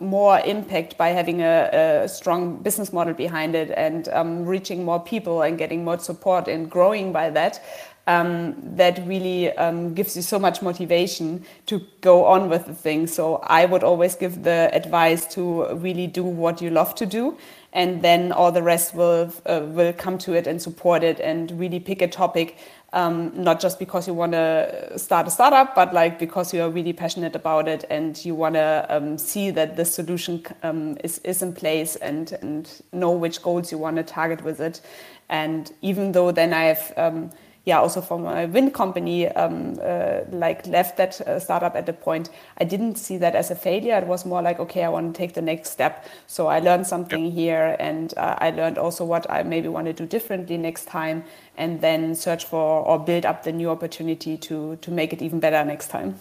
more 0.00 0.40
impact 0.40 0.98
by 0.98 1.08
having 1.08 1.40
a, 1.40 2.02
a, 2.04 2.08
strong 2.08 2.62
business 2.62 2.92
model 2.92 3.14
behind 3.14 3.54
it 3.54 3.70
and 3.70 4.08
um, 4.08 4.44
reaching 4.44 4.84
more 4.84 5.00
people 5.00 5.40
and 5.42 5.56
getting 5.56 5.84
more 5.84 5.98
support 5.98 6.48
and 6.48 6.70
growing 6.70 7.12
by 7.12 7.30
that 7.30 7.62
um, 8.06 8.54
that 8.76 9.04
really 9.06 9.50
um, 9.56 9.94
gives 9.94 10.16
you 10.16 10.22
so 10.22 10.38
much 10.38 10.62
motivation 10.62 11.44
to 11.66 11.80
go 12.00 12.24
on 12.24 12.48
with 12.48 12.66
the 12.66 12.74
thing. 12.74 13.06
So 13.06 13.36
I 13.36 13.66
would 13.66 13.82
always 13.82 14.14
give 14.14 14.44
the 14.44 14.70
advice 14.72 15.26
to 15.34 15.74
really 15.74 16.06
do 16.06 16.22
what 16.22 16.62
you 16.62 16.70
love 16.70 16.94
to 16.96 17.06
do, 17.06 17.36
and 17.72 18.02
then 18.02 18.32
all 18.32 18.52
the 18.52 18.62
rest 18.62 18.94
will 18.94 19.32
uh, 19.46 19.62
will 19.66 19.92
come 19.92 20.18
to 20.18 20.34
it 20.34 20.46
and 20.46 20.62
support 20.62 21.02
it, 21.02 21.20
and 21.20 21.50
really 21.58 21.80
pick 21.80 22.02
a 22.02 22.08
topic. 22.08 22.56
Um, 22.92 23.32
not 23.34 23.60
just 23.60 23.78
because 23.78 24.06
you 24.06 24.14
want 24.14 24.32
to 24.32 24.92
start 24.96 25.26
a 25.26 25.30
startup, 25.30 25.74
but 25.74 25.92
like 25.92 26.18
because 26.18 26.54
you 26.54 26.62
are 26.62 26.70
really 26.70 26.94
passionate 26.94 27.34
about 27.36 27.68
it 27.68 27.84
and 27.90 28.24
you 28.24 28.34
want 28.34 28.54
to 28.54 28.86
um, 28.88 29.18
see 29.18 29.50
that 29.50 29.76
the 29.76 29.84
solution 29.84 30.42
um, 30.62 30.96
is, 31.04 31.18
is 31.18 31.42
in 31.42 31.52
place 31.52 31.96
and, 31.96 32.32
and 32.40 32.80
know 32.92 33.10
which 33.10 33.42
goals 33.42 33.70
you 33.70 33.76
want 33.76 33.96
to 33.96 34.02
target 34.02 34.42
with 34.42 34.60
it. 34.60 34.80
And 35.28 35.70
even 35.82 36.12
though 36.12 36.30
then 36.30 36.54
I 36.54 36.62
have 36.62 36.94
um, 36.96 37.32
yeah, 37.66 37.80
also 37.80 38.00
from 38.00 38.26
a 38.26 38.46
wind 38.46 38.72
company, 38.74 39.26
um, 39.26 39.76
uh, 39.82 40.20
like 40.30 40.64
left 40.68 40.96
that 40.98 41.20
uh, 41.22 41.40
startup 41.40 41.74
at 41.74 41.84
the 41.84 41.92
point, 41.92 42.30
I 42.58 42.64
didn't 42.64 42.94
see 42.94 43.18
that 43.18 43.34
as 43.34 43.50
a 43.50 43.56
failure. 43.56 43.98
It 43.98 44.06
was 44.06 44.24
more 44.24 44.40
like, 44.40 44.60
okay, 44.60 44.84
I 44.84 44.88
want 44.88 45.12
to 45.12 45.18
take 45.18 45.34
the 45.34 45.42
next 45.42 45.70
step. 45.70 46.06
So 46.28 46.46
I 46.46 46.60
learned 46.60 46.86
something 46.86 47.24
yep. 47.24 47.34
here, 47.34 47.76
and 47.80 48.14
uh, 48.16 48.36
I 48.38 48.50
learned 48.50 48.78
also 48.78 49.04
what 49.04 49.28
I 49.28 49.42
maybe 49.42 49.66
want 49.66 49.86
to 49.86 49.92
do 49.92 50.06
differently 50.06 50.56
next 50.56 50.86
time, 50.86 51.24
and 51.56 51.80
then 51.80 52.14
search 52.14 52.44
for 52.44 52.86
or 52.86 53.00
build 53.00 53.26
up 53.26 53.42
the 53.42 53.52
new 53.52 53.70
opportunity 53.70 54.36
to 54.36 54.76
to 54.76 54.90
make 54.92 55.12
it 55.12 55.20
even 55.20 55.40
better 55.40 55.64
next 55.64 55.88
time. 55.88 56.14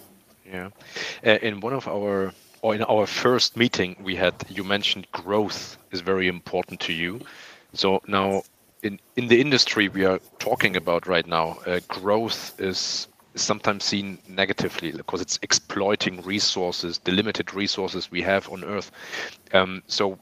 Yeah, 0.52 0.70
uh, 1.24 1.38
in 1.44 1.60
one 1.60 1.74
of 1.74 1.88
our 1.88 2.34
or 2.64 2.74
in 2.74 2.82
our 2.82 3.06
first 3.06 3.56
meeting 3.56 3.96
we 4.04 4.16
had, 4.16 4.34
you 4.50 4.64
mentioned 4.64 5.06
growth 5.12 5.78
is 5.92 6.02
very 6.02 6.28
important 6.28 6.80
to 6.80 6.94
you. 6.94 7.20
So 7.74 8.02
now 8.08 8.42
in 8.86 9.00
in 9.16 9.28
the 9.28 9.42
industry 9.42 9.90
we 9.90 10.06
are 10.06 10.20
talking 10.40 10.76
about 10.76 11.08
right 11.08 11.28
now, 11.28 11.58
uh, 11.66 11.80
growth 11.88 12.54
is 12.60 13.08
sometimes 13.36 13.84
seen 13.84 14.18
negatively 14.30 14.92
because 14.92 15.22
it's 15.22 15.40
exploiting 15.42 16.22
resources, 16.22 17.00
the 17.00 17.12
limited 17.12 17.54
resources 17.54 18.12
we 18.12 18.22
have 18.22 18.50
on 18.50 18.64
Earth. 18.64 18.92
Um, 19.54 19.84
so, 19.88 20.18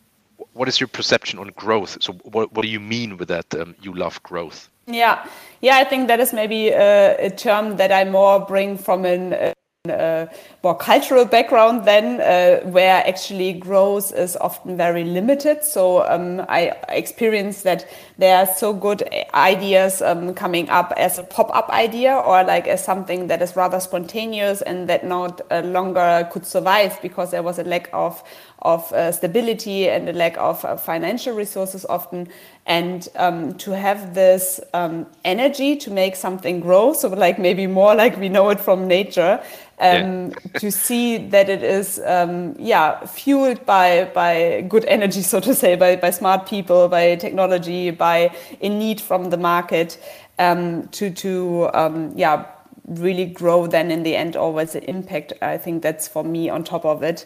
what 0.53 0.67
is 0.67 0.79
your 0.79 0.87
perception 0.87 1.39
on 1.39 1.51
growth? 1.55 1.97
So, 2.01 2.13
what 2.23 2.53
what 2.53 2.63
do 2.63 2.69
you 2.69 2.79
mean 2.79 3.17
with 3.17 3.27
that? 3.27 3.53
Um, 3.53 3.75
you 3.81 3.93
love 3.93 4.21
growth. 4.23 4.69
Yeah, 4.87 5.25
yeah, 5.61 5.77
I 5.77 5.83
think 5.85 6.07
that 6.07 6.19
is 6.19 6.33
maybe 6.33 6.69
a, 6.69 7.27
a 7.27 7.29
term 7.29 7.77
that 7.77 7.91
I 7.91 8.03
more 8.05 8.39
bring 8.39 8.77
from 8.77 9.05
an. 9.05 9.33
Uh, 9.33 9.53
a 9.89 10.29
more 10.63 10.77
cultural 10.77 11.25
background 11.25 11.83
then 11.83 12.21
uh, 12.21 12.65
where 12.69 13.05
actually 13.05 13.51
growth 13.51 14.13
is 14.13 14.37
often 14.37 14.77
very 14.77 15.03
limited. 15.03 15.61
So 15.61 16.07
um, 16.07 16.45
i 16.47 16.71
experience 16.87 17.63
that 17.63 17.85
there 18.17 18.37
are 18.37 18.45
so 18.45 18.71
good 18.71 19.03
ideas 19.33 20.01
um, 20.01 20.33
coming 20.35 20.69
up 20.69 20.93
as 20.95 21.19
a 21.19 21.23
pop-up 21.23 21.69
idea 21.69 22.15
or 22.15 22.45
like 22.45 22.65
as 22.65 22.81
something 22.81 23.27
that 23.27 23.41
is 23.41 23.57
rather 23.57 23.81
spontaneous 23.81 24.61
and 24.61 24.87
that 24.87 25.05
not 25.05 25.41
uh, 25.51 25.59
longer 25.65 26.29
could 26.31 26.45
survive 26.45 26.97
because 27.01 27.31
there 27.31 27.43
was 27.43 27.59
a 27.59 27.65
lack 27.65 27.89
of 27.91 28.23
of 28.63 28.91
uh, 28.93 29.11
stability 29.11 29.89
and 29.89 30.09
a 30.09 30.13
lack 30.13 30.37
of 30.37 30.63
uh, 30.65 30.75
financial 30.75 31.35
resources 31.35 31.85
often. 31.85 32.27
And 32.65 33.07
um, 33.15 33.55
to 33.55 33.71
have 33.71 34.15
this 34.15 34.59
um, 34.73 35.05
energy 35.25 35.75
to 35.77 35.91
make 35.91 36.15
something 36.15 36.61
grow 36.61 36.93
so 36.93 37.09
like 37.09 37.37
maybe 37.37 37.67
more 37.67 37.93
like 37.93 38.17
we 38.17 38.29
know 38.29 38.49
it 38.49 38.59
from 38.59 38.87
nature 38.87 39.43
um, 39.79 40.29
yeah. 40.29 40.59
to 40.59 40.71
see 40.71 41.17
that 41.17 41.49
it 41.49 41.61
is 41.61 41.99
um, 42.05 42.55
yeah 42.57 43.05
fueled 43.05 43.65
by 43.65 44.09
by 44.13 44.65
good 44.69 44.85
energy 44.85 45.21
so 45.21 45.41
to 45.41 45.53
say 45.53 45.75
by, 45.75 45.97
by 45.97 46.09
smart 46.09 46.45
people 46.45 46.87
by 46.87 47.15
technology 47.15 47.91
by 47.91 48.33
a 48.61 48.69
need 48.69 49.01
from 49.01 49.29
the 49.29 49.37
market 49.37 49.97
um, 50.39 50.87
to 50.89 51.09
to 51.09 51.69
um, 51.73 52.13
yeah 52.15 52.45
really 52.87 53.25
grow 53.25 53.65
then 53.67 53.91
in 53.91 54.03
the 54.03 54.15
end 54.15 54.35
always 54.35 54.73
the 54.73 54.89
impact. 54.89 55.33
I 55.41 55.57
think 55.57 55.83
that's 55.83 56.07
for 56.07 56.23
me 56.23 56.49
on 56.49 56.63
top 56.63 56.85
of 56.85 57.01
it 57.03 57.25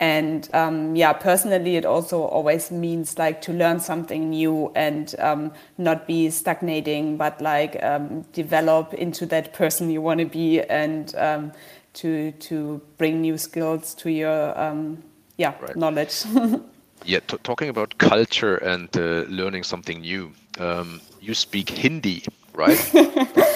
and 0.00 0.48
um, 0.54 0.94
yeah 0.94 1.12
personally 1.12 1.76
it 1.76 1.84
also 1.84 2.22
always 2.22 2.70
means 2.70 3.18
like 3.18 3.40
to 3.40 3.52
learn 3.52 3.80
something 3.80 4.30
new 4.30 4.70
and 4.74 5.14
um, 5.18 5.52
not 5.76 6.06
be 6.06 6.30
stagnating 6.30 7.16
but 7.16 7.40
like 7.40 7.82
um, 7.82 8.22
develop 8.32 8.94
into 8.94 9.26
that 9.26 9.52
person 9.52 9.90
you 9.90 10.00
want 10.00 10.20
to 10.20 10.26
be 10.26 10.60
and 10.62 11.14
um, 11.16 11.52
to 11.94 12.30
to 12.32 12.80
bring 12.96 13.20
new 13.20 13.36
skills 13.36 13.94
to 13.94 14.10
your 14.10 14.58
um, 14.58 15.02
yeah 15.36 15.52
right. 15.60 15.76
knowledge 15.76 16.24
yeah 17.04 17.20
talking 17.42 17.68
about 17.68 17.98
culture 17.98 18.56
and 18.58 18.88
uh, 18.96 19.24
learning 19.28 19.64
something 19.64 20.00
new 20.00 20.30
um, 20.60 21.00
you 21.20 21.34
speak 21.34 21.70
hindi 21.70 22.22
right 22.54 22.78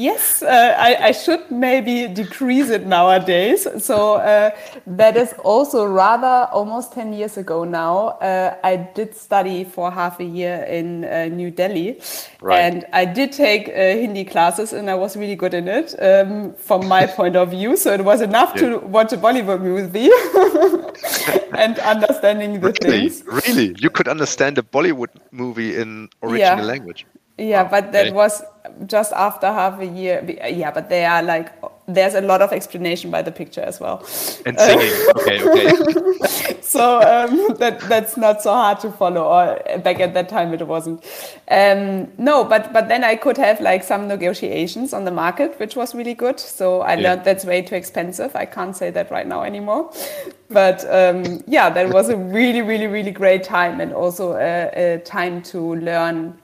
yes, 0.00 0.42
uh, 0.42 0.74
I, 0.78 1.08
I, 1.08 1.12
should 1.12 1.50
maybe 1.50 2.06
decrease 2.08 2.70
it 2.70 2.86
nowadays. 2.86 3.66
So 3.78 4.14
uh, 4.14 4.50
that 4.86 5.16
is 5.16 5.34
also 5.44 5.84
rather 5.84 6.48
almost 6.52 6.92
10 6.92 7.12
years 7.12 7.36
ago 7.36 7.64
now. 7.64 8.18
Uh, 8.20 8.56
I 8.64 8.76
did 8.76 9.14
study 9.16 9.64
for 9.64 9.90
half 9.90 10.20
a 10.20 10.24
year 10.24 10.64
in 10.64 11.04
uh, 11.04 11.26
New 11.26 11.50
Delhi. 11.50 12.00
Right. 12.40 12.60
And 12.60 12.86
I 12.92 13.04
did 13.04 13.32
take 13.32 13.68
uh, 13.68 13.72
Hindi 13.72 14.24
classes 14.24 14.72
and 14.72 14.90
I 14.90 14.94
was 14.94 15.16
really 15.16 15.36
good 15.36 15.54
in 15.54 15.68
it 15.68 15.94
um, 16.00 16.54
from 16.54 16.86
my 16.88 17.06
point 17.18 17.36
of 17.36 17.50
view. 17.50 17.76
So 17.76 17.92
it 17.92 18.04
was 18.04 18.20
enough 18.20 18.52
yeah. 18.56 18.68
to 18.68 18.78
watch 18.78 19.12
a 19.12 19.16
Bollywood 19.16 19.60
movie 19.60 20.10
and 21.56 21.78
understanding 21.78 22.60
the 22.60 22.72
really? 22.72 23.08
things. 23.08 23.22
Really? 23.26 23.74
You 23.78 23.90
could 23.90 24.08
understand 24.08 24.58
a 24.58 24.62
Bollywood 24.62 25.10
movie 25.30 25.76
in 25.76 26.08
original 26.22 26.58
yeah. 26.58 26.62
language? 26.62 27.06
Yeah, 27.38 27.64
but 27.64 27.92
that 27.92 28.06
okay. 28.06 28.14
was 28.14 28.42
just 28.86 29.12
after 29.12 29.46
half 29.46 29.80
a 29.80 29.86
year. 29.86 30.22
Yeah, 30.48 30.70
but 30.70 30.88
they 30.88 31.04
are 31.04 31.22
like 31.22 31.52
there's 31.88 32.14
a 32.14 32.20
lot 32.20 32.42
of 32.42 32.52
explanation 32.52 33.10
by 33.10 33.22
the 33.22 33.30
picture 33.30 33.60
as 33.60 33.78
well. 33.78 33.98
And 34.44 34.58
singing. 34.58 34.92
okay, 35.16 35.48
okay. 35.48 36.60
so 36.60 37.00
um, 37.00 37.54
that 37.58 37.80
that's 37.88 38.16
not 38.16 38.42
so 38.42 38.52
hard 38.52 38.80
to 38.80 38.90
follow. 38.90 39.22
Or 39.22 39.78
back 39.78 40.00
at 40.00 40.12
that 40.14 40.28
time 40.28 40.52
it 40.52 40.66
wasn't. 40.66 41.04
Um, 41.48 42.12
no, 42.18 42.44
but 42.44 42.72
but 42.72 42.88
then 42.88 43.04
I 43.04 43.14
could 43.14 43.36
have 43.36 43.60
like 43.60 43.84
some 43.84 44.08
negotiations 44.08 44.92
on 44.92 45.04
the 45.04 45.12
market, 45.12 45.58
which 45.60 45.76
was 45.76 45.94
really 45.94 46.14
good. 46.14 46.40
So 46.40 46.80
I 46.80 46.94
yeah. 46.94 47.10
learned 47.10 47.24
that's 47.24 47.44
way 47.44 47.62
too 47.62 47.76
expensive. 47.76 48.34
I 48.34 48.46
can't 48.46 48.76
say 48.76 48.90
that 48.90 49.10
right 49.10 49.26
now 49.26 49.42
anymore. 49.42 49.92
But 50.50 50.84
um, 50.92 51.42
yeah, 51.46 51.70
that 51.70 51.90
was 51.92 52.08
a 52.08 52.16
really 52.16 52.62
really 52.62 52.88
really 52.88 53.12
great 53.12 53.44
time 53.44 53.80
and 53.80 53.92
also 53.92 54.34
a, 54.34 54.96
a 54.96 54.98
time 54.98 55.42
to 55.42 55.76
learn 55.76 56.36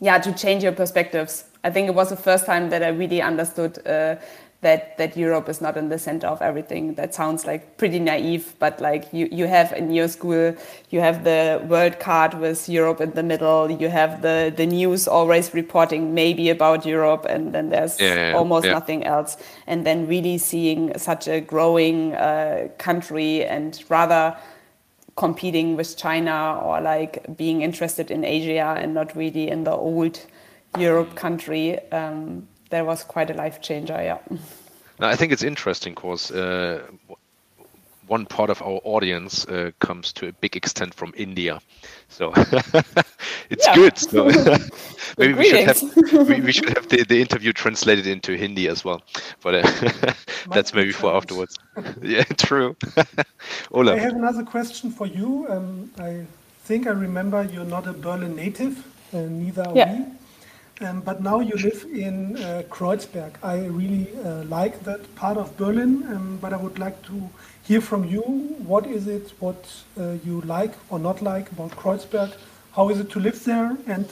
yeah 0.00 0.18
to 0.18 0.32
change 0.32 0.62
your 0.62 0.72
perspectives 0.72 1.44
i 1.64 1.70
think 1.70 1.88
it 1.88 1.94
was 1.94 2.08
the 2.08 2.16
first 2.16 2.46
time 2.46 2.70
that 2.70 2.82
i 2.82 2.88
really 2.88 3.20
understood 3.22 3.86
uh, 3.86 4.16
that 4.60 4.98
that 4.98 5.16
europe 5.16 5.48
is 5.48 5.60
not 5.60 5.76
in 5.76 5.88
the 5.88 5.98
center 5.98 6.26
of 6.26 6.42
everything. 6.42 6.94
That 6.94 7.14
sounds 7.14 7.46
like 7.46 7.76
pretty 7.76 8.00
naive 8.00 8.54
but 8.58 8.80
like 8.80 9.12
you 9.12 9.28
you 9.30 9.46
have 9.46 9.72
in 9.72 9.92
your 9.92 10.08
school 10.08 10.54
you 10.90 11.00
have 11.00 11.22
the 11.22 11.62
world 11.68 12.00
card 12.00 12.34
with 12.34 12.68
europe 12.68 13.00
in 13.00 13.12
the 13.12 13.22
middle. 13.22 13.70
You 13.70 13.88
have 13.88 14.20
the 14.22 14.52
the 14.54 14.66
news 14.66 15.06
always 15.06 15.54
reporting 15.54 16.12
maybe 16.12 16.50
about 16.50 16.84
europe 16.84 17.24
and 17.28 17.52
then 17.54 17.68
there's 17.68 18.00
yeah, 18.00 18.30
yeah, 18.30 18.36
almost 18.36 18.66
yeah. 18.66 18.72
nothing 18.72 19.04
else. 19.04 19.36
And 19.68 19.86
then 19.86 20.08
really 20.08 20.38
seeing 20.38 20.98
such 20.98 21.28
a 21.28 21.40
growing 21.40 22.14
uh, 22.14 22.68
country 22.78 23.44
and 23.44 23.80
rather 23.88 24.36
competing 25.14 25.76
with 25.76 25.96
China 25.96 26.60
or 26.64 26.80
like 26.80 27.36
being 27.36 27.62
interested 27.62 28.10
in 28.10 28.24
Asia 28.24 28.74
and 28.76 28.94
not 28.94 29.14
really 29.14 29.48
in 29.48 29.64
the 29.64 29.72
old 29.72 30.18
Europe 30.76 31.14
country. 31.14 31.78
Um, 31.92 32.48
that 32.70 32.84
was 32.84 33.02
quite 33.04 33.30
a 33.30 33.34
life 33.34 33.60
changer. 33.62 33.94
Yeah. 33.94 34.18
Now, 35.00 35.08
I 35.08 35.16
think 35.16 35.32
it's 35.32 35.42
interesting 35.42 35.94
because 35.94 36.30
uh, 36.30 36.82
one 38.08 38.26
part 38.26 38.50
of 38.50 38.60
our 38.62 38.80
audience 38.84 39.46
uh, 39.46 39.70
comes 39.78 40.12
to 40.14 40.28
a 40.28 40.32
big 40.32 40.56
extent 40.56 40.94
from 40.94 41.12
India, 41.16 41.60
so 42.08 42.32
it's 43.50 43.68
good. 43.74 43.96
So 43.98 44.28
maybe 45.18 45.34
we 45.34 45.44
should 45.44 45.66
have 45.66 46.28
we, 46.28 46.40
we, 46.40 46.52
should 46.52 46.76
have 46.76 46.88
the, 46.88 47.04
the 47.04 47.20
interview 47.20 47.52
translated 47.52 48.06
into 48.06 48.36
Hindi 48.36 48.68
as 48.68 48.84
well, 48.84 49.02
but 49.42 49.54
uh, 49.54 50.12
that's 50.50 50.74
maybe 50.74 50.92
for 50.92 51.14
afterwards. 51.14 51.58
yeah, 52.02 52.24
true. 52.24 52.76
Ola, 53.70 53.94
I 53.94 53.98
have 53.98 54.14
another 54.14 54.42
question 54.42 54.90
for 54.90 55.06
you. 55.06 55.46
Um, 55.48 55.90
I 55.98 56.26
think 56.64 56.86
I 56.86 56.90
remember 56.90 57.44
you're 57.44 57.64
not 57.64 57.86
a 57.86 57.92
Berlin 57.92 58.34
native, 58.34 58.84
uh, 59.12 59.18
neither 59.20 59.62
are 59.62 59.76
yeah. 59.76 59.98
we. 59.98 60.17
Um, 60.80 61.00
but 61.00 61.20
now 61.20 61.40
you 61.40 61.56
live 61.56 61.86
in 61.92 62.36
uh, 62.36 62.62
Kreuzberg. 62.70 63.32
I 63.42 63.66
really 63.66 64.08
uh, 64.24 64.44
like 64.44 64.84
that 64.84 65.12
part 65.16 65.36
of 65.36 65.56
Berlin, 65.56 66.04
um, 66.08 66.38
but 66.40 66.52
I 66.52 66.56
would 66.56 66.78
like 66.78 67.02
to 67.06 67.28
hear 67.64 67.80
from 67.80 68.04
you. 68.04 68.22
What 68.64 68.86
is 68.86 69.08
it, 69.08 69.32
what 69.40 69.66
uh, 69.98 70.14
you 70.24 70.40
like 70.42 70.72
or 70.88 71.00
not 71.00 71.20
like 71.20 71.50
about 71.50 71.72
Kreuzberg? 71.72 72.32
How 72.72 72.90
is 72.90 73.00
it 73.00 73.10
to 73.10 73.18
live 73.18 73.42
there? 73.44 73.76
And 73.88 74.06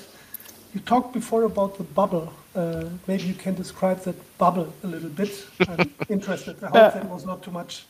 you 0.75 0.81
talked 0.81 1.13
before 1.13 1.45
about 1.45 1.79
the 1.79 1.85
bubble. 1.85 2.33
Uh, 2.55 2.87
maybe 3.07 3.23
you 3.25 3.35
can 3.35 3.55
describe 3.55 4.01
that 4.01 4.17
bubble 4.39 4.73
a 4.83 4.87
little 4.89 5.11
bit. 5.11 5.47
I'm 5.69 5.95
interested. 6.09 6.63
I 6.65 6.67
hope 6.67 6.95
that 6.95 7.09
was 7.09 7.25
not 7.25 7.43
too 7.45 7.53
much. 7.53 7.85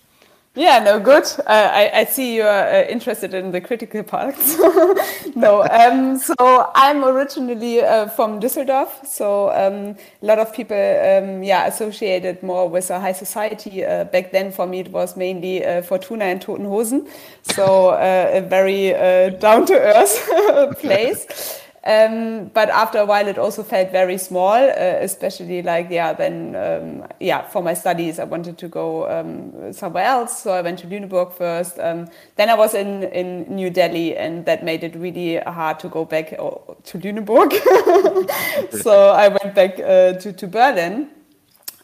Yeah, 0.59 0.79
no, 0.79 0.99
good. 0.99 1.25
Uh, 1.47 1.71
I, 1.71 1.90
I 1.92 2.05
see 2.05 2.35
you 2.37 2.42
are 2.42 2.66
uh, 2.66 2.85
interested 2.88 3.35
in 3.35 3.51
the 3.51 3.61
critical 3.61 4.03
parts. 4.03 4.57
no, 5.37 5.62
um, 5.71 6.16
so 6.16 6.71
I'm 6.75 7.05
originally 7.05 7.83
uh, 7.83 8.09
from 8.09 8.40
Düsseldorf. 8.40 9.05
So 9.05 9.51
um, 9.51 9.97
a 10.23 10.27
lot 10.27 10.38
of 10.38 10.55
people, 10.55 10.75
um, 10.79 11.42
yeah, 11.42 11.66
associated 11.66 12.42
more 12.42 12.71
with 12.71 12.88
a 12.88 12.99
high 12.99 13.12
society. 13.12 13.85
Uh, 13.85 14.05
back 14.05 14.33
then, 14.33 14.51
for 14.51 14.66
me, 14.66 14.81
it 14.81 14.90
was 14.90 15.14
mainly 15.14 15.62
uh, 15.62 15.83
Fortuna 15.83 16.25
and 16.25 16.40
Toten 16.40 16.64
Hosen. 16.66 17.07
So 17.42 17.90
uh, 17.90 18.31
a 18.33 18.40
very 18.40 18.92
down 19.38 19.66
to 19.66 19.75
earth 19.75 20.79
place. 20.79 21.65
Um, 21.87 22.51
but 22.53 22.68
after 22.68 22.99
a 22.99 23.07
while, 23.07 23.29
it 23.29 23.38
also 23.38 23.62
felt 23.62 23.92
very 23.92 24.18
small, 24.18 24.55
uh, 24.55 24.99
especially 25.01 25.62
like, 25.62 25.87
yeah, 25.88 26.12
then, 26.12 26.57
um, 26.57 27.07
yeah, 27.20 27.42
for 27.42 27.62
my 27.62 27.75
studies, 27.75 28.18
I 28.18 28.25
wanted 28.25 28.59
to 28.59 28.66
go 28.66 29.09
um, 29.09 29.72
somewhere 29.72 30.05
else. 30.05 30.42
So 30.42 30.51
I 30.51 30.62
went 30.62 30.81
to 30.81 30.88
Lüneburg 30.88 31.33
first. 31.33 31.79
Um, 31.79 32.09
then 32.35 32.51
I 32.51 32.55
was 32.55 32.75
in, 32.75 33.05
in 33.05 33.55
New 33.55 33.70
Delhi, 33.70 34.16
and 34.16 34.44
that 34.46 34.64
made 34.64 34.83
it 34.83 34.96
really 34.96 35.37
hard 35.37 35.79
to 35.79 35.88
go 35.88 36.05
back 36.05 36.33
uh, 36.33 36.51
to 36.87 36.99
Lüneburg. 36.99 37.53
so 38.83 39.11
I 39.11 39.29
went 39.29 39.55
back 39.55 39.79
uh, 39.79 40.14
to, 40.14 40.33
to 40.33 40.46
Berlin. 40.49 41.11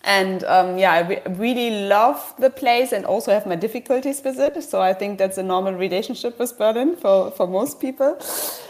And 0.05 0.43
um, 0.45 0.79
yeah, 0.79 0.95
I 0.95 1.01
re 1.03 1.23
really 1.29 1.87
love 1.87 2.35
the 2.41 2.51
place 2.51 2.91
and 2.91 3.07
also 3.07 3.31
have 3.33 3.47
my 3.47 3.55
difficulties 3.55 4.21
with 4.25 4.41
it. 4.41 4.61
So 4.65 4.81
I 4.83 4.95
think 4.95 5.19
that's 5.19 5.39
a 5.39 5.45
normal 5.45 5.75
relationship 5.75 6.41
with 6.41 6.59
Berlin 6.59 6.97
for, 6.97 7.31
for 7.31 7.47
most 7.47 7.81
people. 7.81 8.19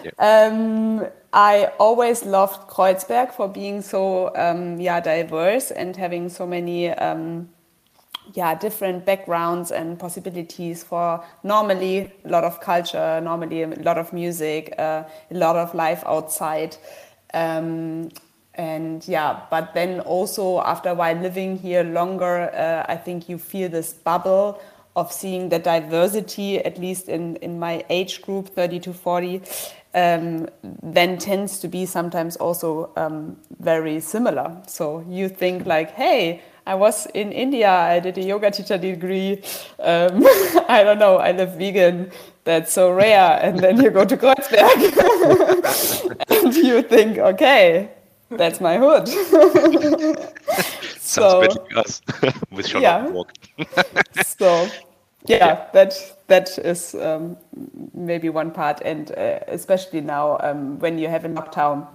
Yeah. 0.04 0.10
Um, 0.18 1.06
I 1.32 1.72
always 1.78 2.24
loved 2.24 2.68
Kreuzberg 2.68 3.32
for 3.32 3.48
being 3.48 3.80
so 3.80 4.34
um, 4.36 4.78
yeah 4.78 5.00
diverse 5.00 5.70
and 5.70 5.96
having 5.96 6.28
so 6.28 6.46
many 6.46 6.90
um, 6.90 7.48
yeah 8.34 8.54
different 8.54 9.06
backgrounds 9.06 9.70
and 9.72 9.98
possibilities 9.98 10.84
for 10.84 11.24
normally 11.42 12.12
a 12.24 12.28
lot 12.28 12.44
of 12.44 12.60
culture, 12.60 13.20
normally 13.22 13.62
a 13.62 13.68
lot 13.68 13.96
of 13.96 14.12
music, 14.12 14.74
uh, 14.78 15.04
a 15.30 15.34
lot 15.34 15.56
of 15.56 15.74
life 15.74 16.02
outside. 16.06 16.76
Um, 17.32 18.10
and 18.54 19.06
yeah, 19.08 19.40
but 19.50 19.72
then 19.72 20.00
also 20.00 20.60
after 20.60 20.90
a 20.90 20.94
while 20.94 21.16
living 21.16 21.56
here 21.56 21.82
longer, 21.82 22.50
uh, 22.54 22.84
I 22.86 22.96
think 22.96 23.30
you 23.30 23.38
feel 23.38 23.70
this 23.70 23.94
bubble 23.94 24.60
of 24.94 25.10
seeing 25.10 25.48
the 25.48 25.58
diversity, 25.58 26.58
at 26.58 26.78
least 26.78 27.08
in, 27.08 27.36
in 27.36 27.58
my 27.58 27.82
age 27.88 28.20
group, 28.20 28.48
30 28.48 28.80
to 28.80 28.92
40, 28.92 29.40
um, 29.94 30.48
then 30.82 31.18
tends 31.18 31.58
to 31.60 31.68
be 31.68 31.86
sometimes 31.86 32.36
also 32.36 32.90
um, 32.96 33.36
very 33.60 34.00
similar. 34.00 34.56
So 34.66 35.04
you 35.08 35.28
think 35.28 35.66
like, 35.66 35.92
hey, 35.92 36.42
I 36.66 36.74
was 36.74 37.06
in 37.06 37.32
India, 37.32 37.70
I 37.70 38.00
did 38.00 38.16
a 38.18 38.22
yoga 38.22 38.50
teacher 38.50 38.78
degree. 38.78 39.42
Um, 39.80 40.24
I 40.68 40.82
don't 40.84 40.98
know, 40.98 41.16
I 41.16 41.32
live 41.32 41.56
vegan. 41.56 42.10
That's 42.44 42.72
so 42.72 42.92
rare. 42.92 43.38
And 43.42 43.58
then 43.58 43.80
you 43.80 43.90
go 43.90 44.04
to 44.04 44.16
Kreuzberg 44.16 44.80
and 46.44 46.54
you 46.54 46.82
think, 46.82 47.18
okay, 47.18 47.90
that's 48.30 48.60
my 48.60 48.78
hood. 48.78 49.08
Sounds 50.98 51.00
so, 51.00 51.42
a 51.42 51.48
bit 51.48 51.56
like 51.56 51.76
us 51.76 52.02
with 52.50 52.66
Charlotte 52.66 52.82
yeah. 52.82 53.08
Walk. 53.08 53.32
so 54.24 54.68
yeah, 55.26 55.46
yeah, 55.46 55.66
that 55.72 56.16
that 56.26 56.58
is 56.58 56.94
um, 56.94 57.36
maybe 57.94 58.28
one 58.28 58.50
part, 58.50 58.80
and 58.84 59.12
uh, 59.12 59.38
especially 59.48 60.00
now 60.00 60.38
um, 60.40 60.78
when 60.80 60.98
you 60.98 61.08
have 61.08 61.24
a 61.24 61.28
lockdown, 61.28 61.86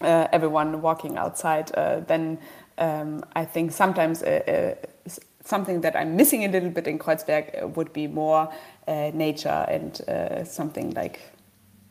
uh, 0.00 0.28
everyone 0.32 0.80
walking 0.80 1.18
outside, 1.18 1.70
uh, 1.76 2.00
then 2.00 2.38
um, 2.78 3.22
I 3.36 3.44
think 3.44 3.72
sometimes 3.72 4.22
uh, 4.22 4.76
uh, 5.06 5.10
something 5.44 5.82
that 5.82 5.94
I'm 5.94 6.16
missing 6.16 6.44
a 6.44 6.48
little 6.48 6.70
bit 6.70 6.86
in 6.86 6.98
Kreuzberg 6.98 7.62
uh, 7.62 7.68
would 7.68 7.92
be 7.92 8.06
more 8.06 8.48
nature 8.86 9.66
and 9.68 10.46
something 10.46 10.90
like 10.94 11.20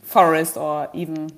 forest 0.01 0.57
or 0.57 0.89
even 0.93 1.31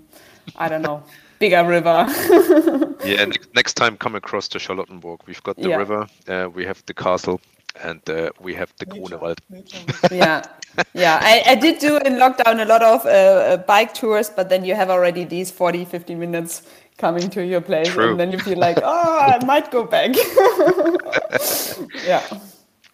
I 0.55 0.69
don't 0.69 0.81
know 0.81 1.03
bigger 1.39 1.65
river. 1.65 2.05
yeah, 3.05 3.25
next, 3.25 3.53
next 3.53 3.73
time 3.73 3.97
come 3.97 4.15
across 4.15 4.47
to 4.49 4.59
Charlottenburg. 4.59 5.19
We've 5.27 5.43
got 5.43 5.57
the 5.57 5.69
yeah. 5.69 5.75
river, 5.75 6.07
we 6.53 6.65
have 6.65 6.83
the 6.85 6.93
castle 6.93 7.41
and 7.83 8.01
uh, 8.09 8.29
we 8.39 8.53
have 8.53 8.73
the 8.77 8.85
Grunewald. 8.85 9.39
yeah, 10.11 10.43
yeah. 10.93 11.19
I, 11.21 11.43
I 11.47 11.55
did 11.55 11.79
do 11.79 11.97
in 11.97 12.13
lockdown 12.13 12.61
a 12.61 12.65
lot 12.65 12.81
of 12.81 13.05
uh, 13.05 13.09
uh, 13.09 13.57
bike 13.57 13.93
tours, 13.93 14.29
but 14.29 14.49
then 14.49 14.65
you 14.65 14.75
have 14.75 14.89
already 14.89 15.23
these 15.23 15.51
40, 15.51 15.85
50 15.85 16.15
minutes 16.15 16.63
coming 16.97 17.29
to 17.29 17.45
your 17.45 17.61
place, 17.61 17.89
True. 17.89 18.11
and 18.11 18.19
then 18.19 18.31
you 18.31 18.39
feel 18.39 18.57
like, 18.57 18.79
oh, 18.81 19.19
I 19.19 19.43
might 19.45 19.71
go 19.71 19.83
back. 19.83 20.15
yeah. 22.05 22.23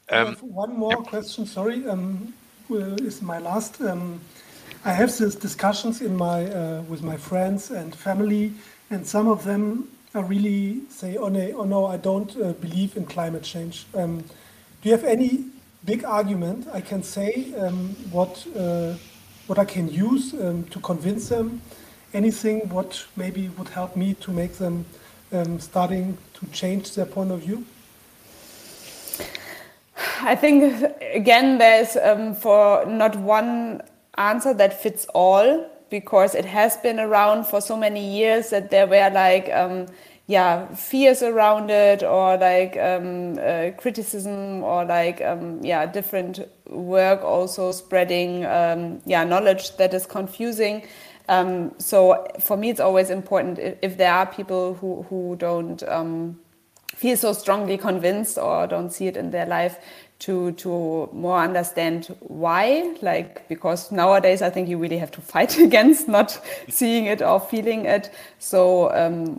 Um, 0.09 0.35
one 0.41 0.75
more 0.77 0.97
yeah. 0.97 1.09
question. 1.09 1.45
Sorry, 1.45 1.87
um, 1.87 2.33
is 2.69 3.21
my 3.21 3.39
last. 3.39 3.81
Um, 3.81 4.19
I 4.83 4.93
have 4.93 5.15
these 5.17 5.35
discussions 5.35 6.01
in 6.01 6.15
my 6.15 6.45
uh, 6.45 6.81
with 6.83 7.03
my 7.03 7.17
friends 7.17 7.71
and 7.71 7.95
family, 7.95 8.53
and 8.89 9.05
some 9.05 9.27
of 9.27 9.43
them 9.43 9.89
are 10.15 10.23
really 10.23 10.81
say, 10.89 11.17
"Oh 11.17 11.29
no, 11.29 11.51
oh, 11.57 11.63
no 11.63 11.85
I 11.85 11.97
don't 11.97 12.35
uh, 12.37 12.53
believe 12.53 12.97
in 12.97 13.05
climate 13.05 13.43
change." 13.43 13.85
Um, 13.93 14.23
do 14.81 14.89
you 14.89 14.95
have 14.95 15.03
any 15.03 15.45
big 15.85 16.03
argument 16.03 16.67
I 16.73 16.81
can 16.81 17.03
say 17.03 17.53
um, 17.57 17.95
what 18.11 18.45
uh, 18.55 18.95
what 19.47 19.59
I 19.59 19.65
can 19.65 19.87
use 19.89 20.33
um, 20.33 20.63
to 20.65 20.79
convince 20.79 21.29
them? 21.29 21.61
Anything 22.13 22.69
what 22.69 23.05
maybe 23.15 23.49
would 23.49 23.69
help 23.69 23.95
me 23.95 24.15
to 24.15 24.31
make 24.31 24.53
them 24.53 24.85
um, 25.31 25.59
starting 25.59 26.17
to 26.33 26.45
change 26.47 26.95
their 26.95 27.05
point 27.05 27.31
of 27.31 27.41
view? 27.41 27.65
I 30.21 30.35
think 30.35 30.83
again 31.13 31.57
there's 31.57 31.95
um, 31.97 32.35
for 32.35 32.85
not 32.85 33.15
one 33.15 33.81
answer 34.17 34.53
that 34.53 34.81
fits 34.81 35.05
all 35.13 35.69
because 35.89 36.35
it 36.35 36.45
has 36.45 36.77
been 36.77 36.99
around 36.99 37.45
for 37.45 37.61
so 37.61 37.77
many 37.77 38.17
years 38.17 38.49
that 38.49 38.71
there 38.71 38.87
were 38.87 39.09
like 39.13 39.49
um, 39.51 39.87
yeah 40.31 40.73
fears 40.73 41.21
around 41.21 41.69
it 41.69 42.03
or 42.03 42.37
like 42.37 42.77
um, 42.77 43.37
uh, 43.37 43.71
criticism 43.77 44.63
or 44.63 44.85
like 44.85 45.21
um, 45.21 45.59
yeah 45.61 45.85
different 45.85 46.39
work 46.69 47.21
also 47.21 47.73
spreading 47.73 48.45
um, 48.45 49.01
yeah 49.05 49.25
knowledge 49.25 49.75
that 49.75 49.93
is 49.93 50.05
confusing. 50.05 50.87
Um, 51.27 51.73
so 51.77 52.25
for 52.39 52.55
me 52.55 52.69
it's 52.69 52.79
always 52.79 53.09
important 53.09 53.59
if, 53.59 53.77
if, 53.81 53.97
there 53.97 54.13
are 54.13 54.25
people 54.25 54.73
who 54.75 55.03
who 55.03 55.35
don't 55.35 55.83
um, 55.83 56.39
feel 56.95 57.17
so 57.17 57.33
strongly 57.33 57.77
convinced 57.77 58.37
or 58.37 58.67
don't 58.67 58.91
see 58.91 59.07
it 59.07 59.17
in 59.17 59.31
their 59.31 59.45
life 59.45 59.77
to 60.21 60.51
to 60.53 61.09
more 61.11 61.39
understand 61.39 62.15
why 62.19 62.95
like 63.01 63.47
because 63.47 63.91
nowadays 63.91 64.41
i 64.41 64.49
think 64.49 64.69
you 64.69 64.77
really 64.77 64.97
have 64.97 65.11
to 65.11 65.21
fight 65.21 65.57
against 65.67 66.07
not 66.07 66.39
seeing 66.69 67.05
it 67.05 67.21
or 67.21 67.39
feeling 67.39 67.85
it. 67.85 68.11
So 68.39 68.91
um, 68.93 69.35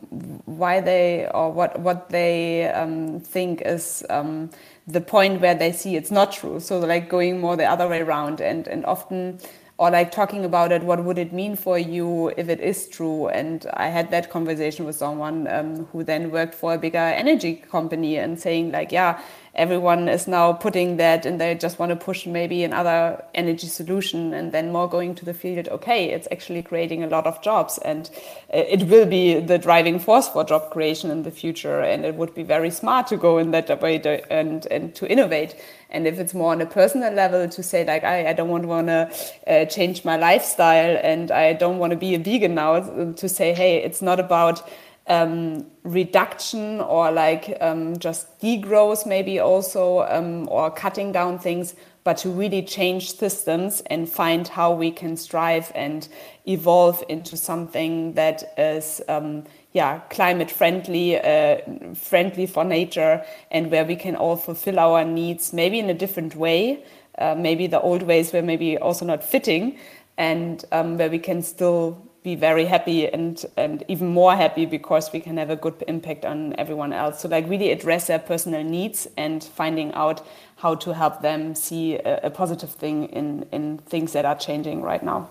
why 0.46 0.80
they 0.80 1.28
or 1.32 1.50
what 1.52 1.78
what 1.80 2.10
they 2.10 2.68
um, 2.68 3.20
think 3.20 3.62
is 3.62 4.04
um, 4.10 4.50
the 4.86 5.00
point 5.00 5.40
where 5.40 5.54
they 5.54 5.72
see 5.72 5.96
it's 5.96 6.10
not 6.10 6.32
true. 6.32 6.60
So 6.60 6.78
like 6.78 7.08
going 7.08 7.40
more 7.40 7.56
the 7.56 7.64
other 7.66 7.88
way 7.88 8.00
around 8.00 8.40
and 8.40 8.68
and 8.68 8.84
often 8.84 9.40
or 9.78 9.90
like 9.90 10.12
talking 10.12 10.44
about 10.44 10.70
it 10.70 10.82
what 10.84 11.02
would 11.02 11.18
it 11.18 11.32
mean 11.32 11.56
for 11.56 11.78
you 11.78 12.28
if 12.36 12.48
it 12.48 12.60
is 12.60 12.88
true? 12.88 13.28
And 13.28 13.66
i 13.74 13.88
had 13.88 14.10
that 14.10 14.30
conversation 14.30 14.84
with 14.84 14.96
someone 14.96 15.48
um, 15.48 15.86
who 15.86 16.04
then 16.04 16.30
worked 16.30 16.54
for 16.54 16.74
a 16.74 16.78
bigger 16.78 16.98
energy 16.98 17.54
company 17.54 18.18
and 18.18 18.38
saying 18.38 18.72
like 18.72 18.92
yeah 18.92 19.20
everyone 19.54 20.08
is 20.08 20.26
now 20.26 20.52
putting 20.52 20.96
that 20.96 21.26
and 21.26 21.40
they 21.40 21.54
just 21.54 21.78
want 21.78 21.90
to 21.90 21.96
push 21.96 22.26
maybe 22.26 22.64
another 22.64 23.22
energy 23.34 23.66
solution 23.66 24.32
and 24.32 24.52
then 24.52 24.72
more 24.72 24.88
going 24.88 25.14
to 25.14 25.24
the 25.24 25.34
field 25.34 25.68
okay 25.68 26.10
it's 26.10 26.28
actually 26.30 26.62
creating 26.62 27.02
a 27.02 27.06
lot 27.06 27.26
of 27.26 27.40
jobs 27.42 27.78
and 27.78 28.10
it 28.48 28.88
will 28.88 29.06
be 29.06 29.40
the 29.40 29.58
driving 29.58 29.98
force 29.98 30.28
for 30.28 30.44
job 30.44 30.70
creation 30.70 31.10
in 31.10 31.22
the 31.22 31.30
future. 31.30 31.80
And 31.80 32.04
it 32.04 32.14
would 32.14 32.34
be 32.34 32.42
very 32.42 32.70
smart 32.70 33.06
to 33.08 33.16
go 33.16 33.38
in 33.38 33.50
that 33.52 33.80
way 33.80 34.00
and 34.30 34.66
and 34.66 34.94
to 34.94 35.10
innovate. 35.10 35.54
And 35.90 36.06
if 36.06 36.18
it's 36.18 36.34
more 36.34 36.52
on 36.52 36.60
a 36.60 36.66
personal 36.66 37.12
level 37.12 37.48
to 37.48 37.62
say 37.62 37.84
like 37.84 38.04
i, 38.04 38.30
I 38.30 38.32
don't 38.32 38.48
want 38.48 38.64
to 38.64 38.68
want 38.68 38.86
to 38.88 39.00
uh, 39.46 39.64
change 39.66 40.04
my 40.04 40.16
lifestyle 40.16 40.98
and 41.02 41.30
i 41.30 41.52
don't 41.52 41.78
want 41.78 41.90
to 41.90 41.96
be 41.96 42.14
a 42.14 42.18
vegan 42.18 42.54
now 42.54 42.80
to 43.12 43.28
say 43.28 43.52
hey 43.52 43.76
it's 43.82 44.00
not 44.00 44.18
about 44.18 44.62
um, 45.06 45.66
reduction 45.82 46.80
or 46.80 47.10
like 47.10 47.56
um, 47.60 47.98
just 47.98 48.40
degrowth, 48.40 49.06
maybe 49.06 49.40
also, 49.40 50.02
um, 50.02 50.48
or 50.48 50.70
cutting 50.70 51.12
down 51.12 51.38
things, 51.38 51.74
but 52.04 52.16
to 52.18 52.30
really 52.30 52.62
change 52.62 53.16
systems 53.16 53.82
and 53.86 54.08
find 54.08 54.48
how 54.48 54.72
we 54.72 54.90
can 54.90 55.16
strive 55.16 55.70
and 55.74 56.08
evolve 56.46 57.02
into 57.08 57.36
something 57.36 58.14
that 58.14 58.54
is, 58.58 59.00
um, 59.08 59.44
yeah, 59.72 60.00
climate 60.10 60.50
friendly, 60.50 61.18
uh, 61.18 61.58
friendly 61.94 62.46
for 62.46 62.64
nature, 62.64 63.24
and 63.50 63.70
where 63.70 63.84
we 63.84 63.96
can 63.96 64.16
all 64.16 64.36
fulfill 64.36 64.78
our 64.78 65.04
needs, 65.04 65.52
maybe 65.52 65.78
in 65.78 65.90
a 65.90 65.94
different 65.94 66.34
way. 66.36 66.84
Uh, 67.18 67.34
maybe 67.36 67.66
the 67.66 67.80
old 67.80 68.02
ways 68.02 68.32
were 68.32 68.42
maybe 68.42 68.78
also 68.78 69.04
not 69.04 69.22
fitting, 69.22 69.78
and 70.16 70.64
um, 70.72 70.98
where 70.98 71.10
we 71.10 71.18
can 71.18 71.42
still 71.42 72.02
be 72.22 72.36
very 72.36 72.64
happy 72.64 73.08
and 73.12 73.44
and 73.56 73.84
even 73.88 74.08
more 74.08 74.34
happy 74.36 74.66
because 74.66 75.12
we 75.12 75.20
can 75.20 75.36
have 75.36 75.50
a 75.50 75.56
good 75.56 75.74
impact 75.88 76.24
on 76.24 76.54
everyone 76.56 76.92
else 76.92 77.20
so 77.20 77.28
like 77.28 77.48
really 77.48 77.70
address 77.70 78.06
their 78.06 78.18
personal 78.18 78.62
needs 78.62 79.08
and 79.16 79.42
finding 79.42 79.92
out 79.94 80.24
how 80.56 80.74
to 80.74 80.94
help 80.94 81.20
them 81.22 81.54
see 81.54 81.96
a, 81.96 82.20
a 82.24 82.30
positive 82.30 82.70
thing 82.70 83.04
in 83.06 83.44
in 83.50 83.78
things 83.78 84.12
that 84.12 84.24
are 84.24 84.36
changing 84.36 84.82
right 84.82 85.02
now 85.02 85.28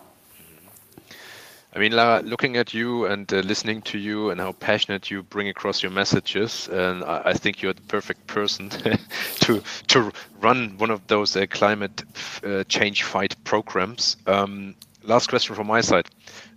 I 1.74 1.80
mean, 1.80 1.94
Lara, 1.94 2.22
looking 2.22 2.58
at 2.58 2.74
you 2.74 3.06
and 3.06 3.32
uh, 3.32 3.38
listening 3.38 3.82
to 3.84 3.98
you 3.98 4.30
and 4.30 4.42
how 4.42 4.52
passionate 4.52 5.10
you 5.10 5.24
bring 5.24 5.48
across 5.48 5.82
your 5.82 5.92
messages, 5.92 6.68
and 6.68 7.02
I, 7.06 7.22
I 7.28 7.34
think 7.34 7.62
you're 7.62 7.72
the 7.72 7.82
perfect 7.84 8.28
person 8.28 8.70
to 9.40 9.64
to 9.88 10.12
run 10.42 10.78
one 10.80 10.92
of 10.92 11.08
those 11.08 11.38
uh, 11.38 11.46
climate 11.50 12.04
uh, 12.44 12.66
change 12.66 13.04
fight 13.04 13.42
programs. 13.46 14.18
Um, 14.28 14.76
last 15.04 15.30
question 15.30 15.56
from 15.56 15.68
my 15.68 15.82
side. 15.82 16.08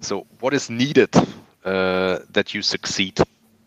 So, 0.01 0.27
what 0.41 0.55
is 0.55 0.71
needed 0.71 1.15
uh, 1.65 2.19
that 2.33 2.55
you 2.55 2.63
succeed? 2.63 3.19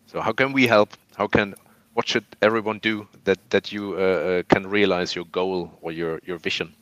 So, 0.06 0.20
how 0.20 0.32
can 0.32 0.52
we 0.52 0.66
help? 0.66 0.90
How 1.16 1.26
can 1.26 1.54
what 1.94 2.06
should 2.06 2.24
everyone 2.42 2.78
do 2.78 3.06
that 3.24 3.38
that 3.50 3.72
you 3.72 3.94
uh, 3.94 4.00
uh, 4.00 4.42
can 4.48 4.66
realize 4.66 5.14
your 5.14 5.26
goal 5.26 5.70
or 5.82 5.92
your 5.92 6.20
your 6.24 6.38
vision? 6.38 6.74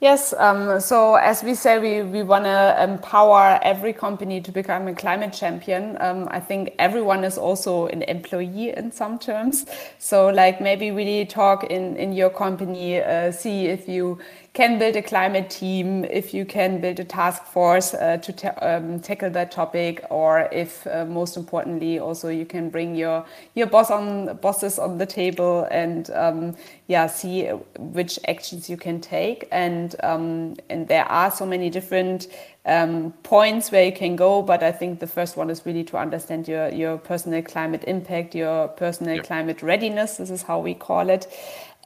Yes, 0.00 0.34
um, 0.34 0.80
so 0.80 1.14
as 1.14 1.42
we 1.42 1.54
say, 1.54 1.78
we, 1.78 2.02
we 2.02 2.22
want 2.22 2.44
to 2.44 2.76
empower 2.82 3.58
every 3.62 3.94
company 3.94 4.38
to 4.40 4.52
become 4.52 4.86
a 4.86 4.94
climate 4.94 5.32
champion. 5.32 5.96
Um, 5.98 6.28
I 6.30 6.40
think 6.40 6.74
everyone 6.78 7.24
is 7.24 7.38
also 7.38 7.86
an 7.86 8.02
employee 8.02 8.76
in 8.76 8.92
some 8.92 9.18
terms. 9.18 9.64
So, 9.98 10.28
like, 10.28 10.60
maybe 10.60 10.90
really 10.90 11.24
talk 11.24 11.64
in, 11.64 11.96
in 11.96 12.12
your 12.12 12.28
company, 12.28 13.00
uh, 13.00 13.32
see 13.32 13.66
if 13.66 13.88
you 13.88 14.18
can 14.54 14.78
build 14.78 14.94
a 14.94 15.02
climate 15.02 15.50
team, 15.50 16.04
if 16.04 16.32
you 16.32 16.44
can 16.44 16.80
build 16.80 17.00
a 17.00 17.04
task 17.04 17.44
force 17.44 17.92
uh, 17.92 18.16
to 18.18 18.32
ta 18.32 18.54
um, 18.62 19.00
tackle 19.00 19.28
that 19.30 19.50
topic, 19.50 20.04
or 20.10 20.48
if 20.52 20.86
uh, 20.86 21.04
most 21.04 21.36
importantly 21.36 21.98
also 21.98 22.28
you 22.28 22.46
can 22.46 22.70
bring 22.70 22.94
your 22.94 23.26
your 23.54 23.66
boss 23.66 23.90
on 23.90 24.36
bosses 24.36 24.78
on 24.78 24.98
the 24.98 25.06
table 25.06 25.66
and 25.72 26.10
um, 26.10 26.56
yeah 26.86 27.08
see 27.08 27.48
which 27.78 28.18
actions 28.28 28.70
you 28.70 28.76
can 28.76 29.00
take. 29.00 29.48
And 29.50 29.96
um, 30.04 30.54
and 30.70 30.86
there 30.86 31.04
are 31.06 31.32
so 31.32 31.44
many 31.44 31.68
different 31.68 32.28
um, 32.66 33.12
points 33.22 33.70
where 33.70 33.84
you 33.84 33.92
can 33.92 34.16
go, 34.16 34.42
but 34.42 34.62
I 34.62 34.72
think 34.72 35.00
the 35.00 35.06
first 35.06 35.36
one 35.36 35.50
is 35.50 35.64
really 35.66 35.84
to 35.84 35.98
understand 35.98 36.48
your 36.48 36.68
your 36.68 36.98
personal 36.98 37.42
climate 37.42 37.84
impact, 37.86 38.34
your 38.34 38.68
personal 38.68 39.16
yep. 39.16 39.24
climate 39.24 39.62
readiness. 39.62 40.16
This 40.16 40.30
is 40.30 40.42
how 40.42 40.60
we 40.60 40.74
call 40.74 41.10
it. 41.10 41.26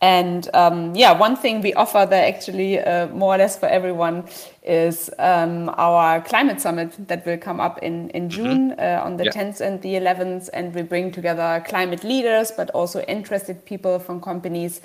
And 0.00 0.48
um, 0.54 0.94
yeah, 0.94 1.12
one 1.12 1.34
thing 1.34 1.60
we 1.60 1.74
offer 1.74 2.06
there 2.08 2.26
actually 2.26 2.78
uh, 2.78 3.08
more 3.08 3.34
or 3.34 3.38
less 3.38 3.58
for 3.58 3.66
everyone 3.66 4.28
is 4.62 5.10
um, 5.18 5.70
our 5.76 6.20
climate 6.20 6.60
summit 6.60 6.94
that 7.08 7.26
will 7.26 7.38
come 7.38 7.58
up 7.58 7.78
in, 7.78 8.10
in 8.10 8.28
mm-hmm. 8.28 8.30
June 8.30 8.72
uh, 8.78 9.02
on 9.04 9.16
the 9.16 9.24
yeah. 9.24 9.32
10th 9.32 9.60
and 9.60 9.82
the 9.82 9.94
11th. 9.94 10.50
And 10.52 10.72
we 10.72 10.82
bring 10.82 11.10
together 11.10 11.64
climate 11.66 12.04
leaders, 12.04 12.52
but 12.52 12.70
also 12.70 13.00
interested 13.02 13.64
people 13.64 13.98
from 13.98 14.20
companies 14.20 14.80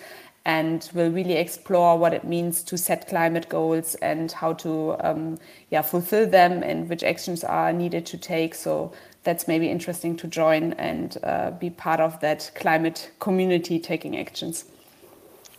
and 0.46 0.90
will 0.94 1.10
really 1.10 1.34
explore 1.36 1.98
what 1.98 2.14
it 2.14 2.26
means 2.26 2.62
to 2.64 2.78
set 2.78 3.08
climate 3.08 3.48
goals 3.48 3.96
and 3.96 4.32
how 4.32 4.54
to 4.54 4.96
um, 5.00 5.40
yeah, 5.70 5.82
fulfill 5.82 6.30
them 6.30 6.62
and 6.64 6.90
which 6.90 7.04
actions 7.04 7.44
are 7.44 7.72
needed 7.72 8.06
to 8.06 8.18
take. 8.18 8.54
So 8.54 8.92
that's 9.24 9.48
maybe 9.48 9.70
interesting 9.70 10.18
to 10.18 10.28
join 10.28 10.74
and 10.74 11.18
uh, 11.24 11.52
be 11.52 11.70
part 11.70 12.02
of 12.02 12.20
that 12.20 12.52
climate 12.56 13.12
community 13.20 13.80
taking 13.80 14.18
actions. 14.18 14.66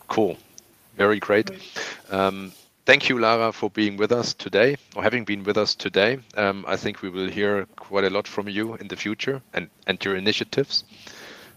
Cool. 0.07 0.37
Very 0.97 1.19
great. 1.19 1.49
Um, 2.11 2.51
thank 2.85 3.09
you, 3.09 3.17
Lara, 3.17 3.51
for 3.51 3.71
being 3.71 3.97
with 3.97 4.11
us 4.11 4.35
today 4.35 4.77
or 4.95 5.01
having 5.01 5.25
been 5.25 5.43
with 5.43 5.57
us 5.57 5.73
today. 5.73 6.19
Um, 6.37 6.63
I 6.67 6.75
think 6.75 7.01
we 7.01 7.09
will 7.09 7.27
hear 7.27 7.65
quite 7.75 8.03
a 8.03 8.09
lot 8.11 8.27
from 8.27 8.47
you 8.47 8.75
in 8.75 8.87
the 8.87 8.95
future 8.95 9.41
and, 9.55 9.67
and 9.87 10.03
your 10.05 10.15
initiatives. 10.15 10.83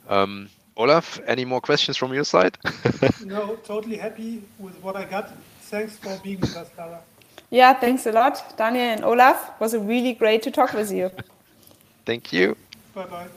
Um, 0.09 0.49
Olaf, 0.79 1.21
any 1.27 1.45
more 1.45 1.61
questions 1.61 1.97
from 1.97 2.15
your 2.15 2.25
side? 2.25 2.57
no, 3.27 3.57
totally 3.57 3.97
happy 3.97 4.43
with 4.61 4.77
what 4.81 4.95
I 4.95 5.05
got. 5.05 5.31
Thanks 5.63 5.97
for 5.97 6.17
being 6.23 6.41
with 6.41 6.57
us, 6.57 6.71
Lara. 6.79 7.01
Yeah, 7.51 7.75
thanks 7.75 8.07
a 8.07 8.13
lot, 8.13 8.57
Daniel 8.57 8.85
and 8.85 9.05
Olaf. 9.05 9.51
It 9.57 9.61
was 9.61 9.75
really 9.77 10.13
great 10.15 10.43
to 10.43 10.51
talk 10.51 10.73
with 10.73 10.93
you. 10.93 11.11
Thank 12.07 12.33
you. 12.33 12.57
Bye 12.95 13.07
bye. 13.07 13.29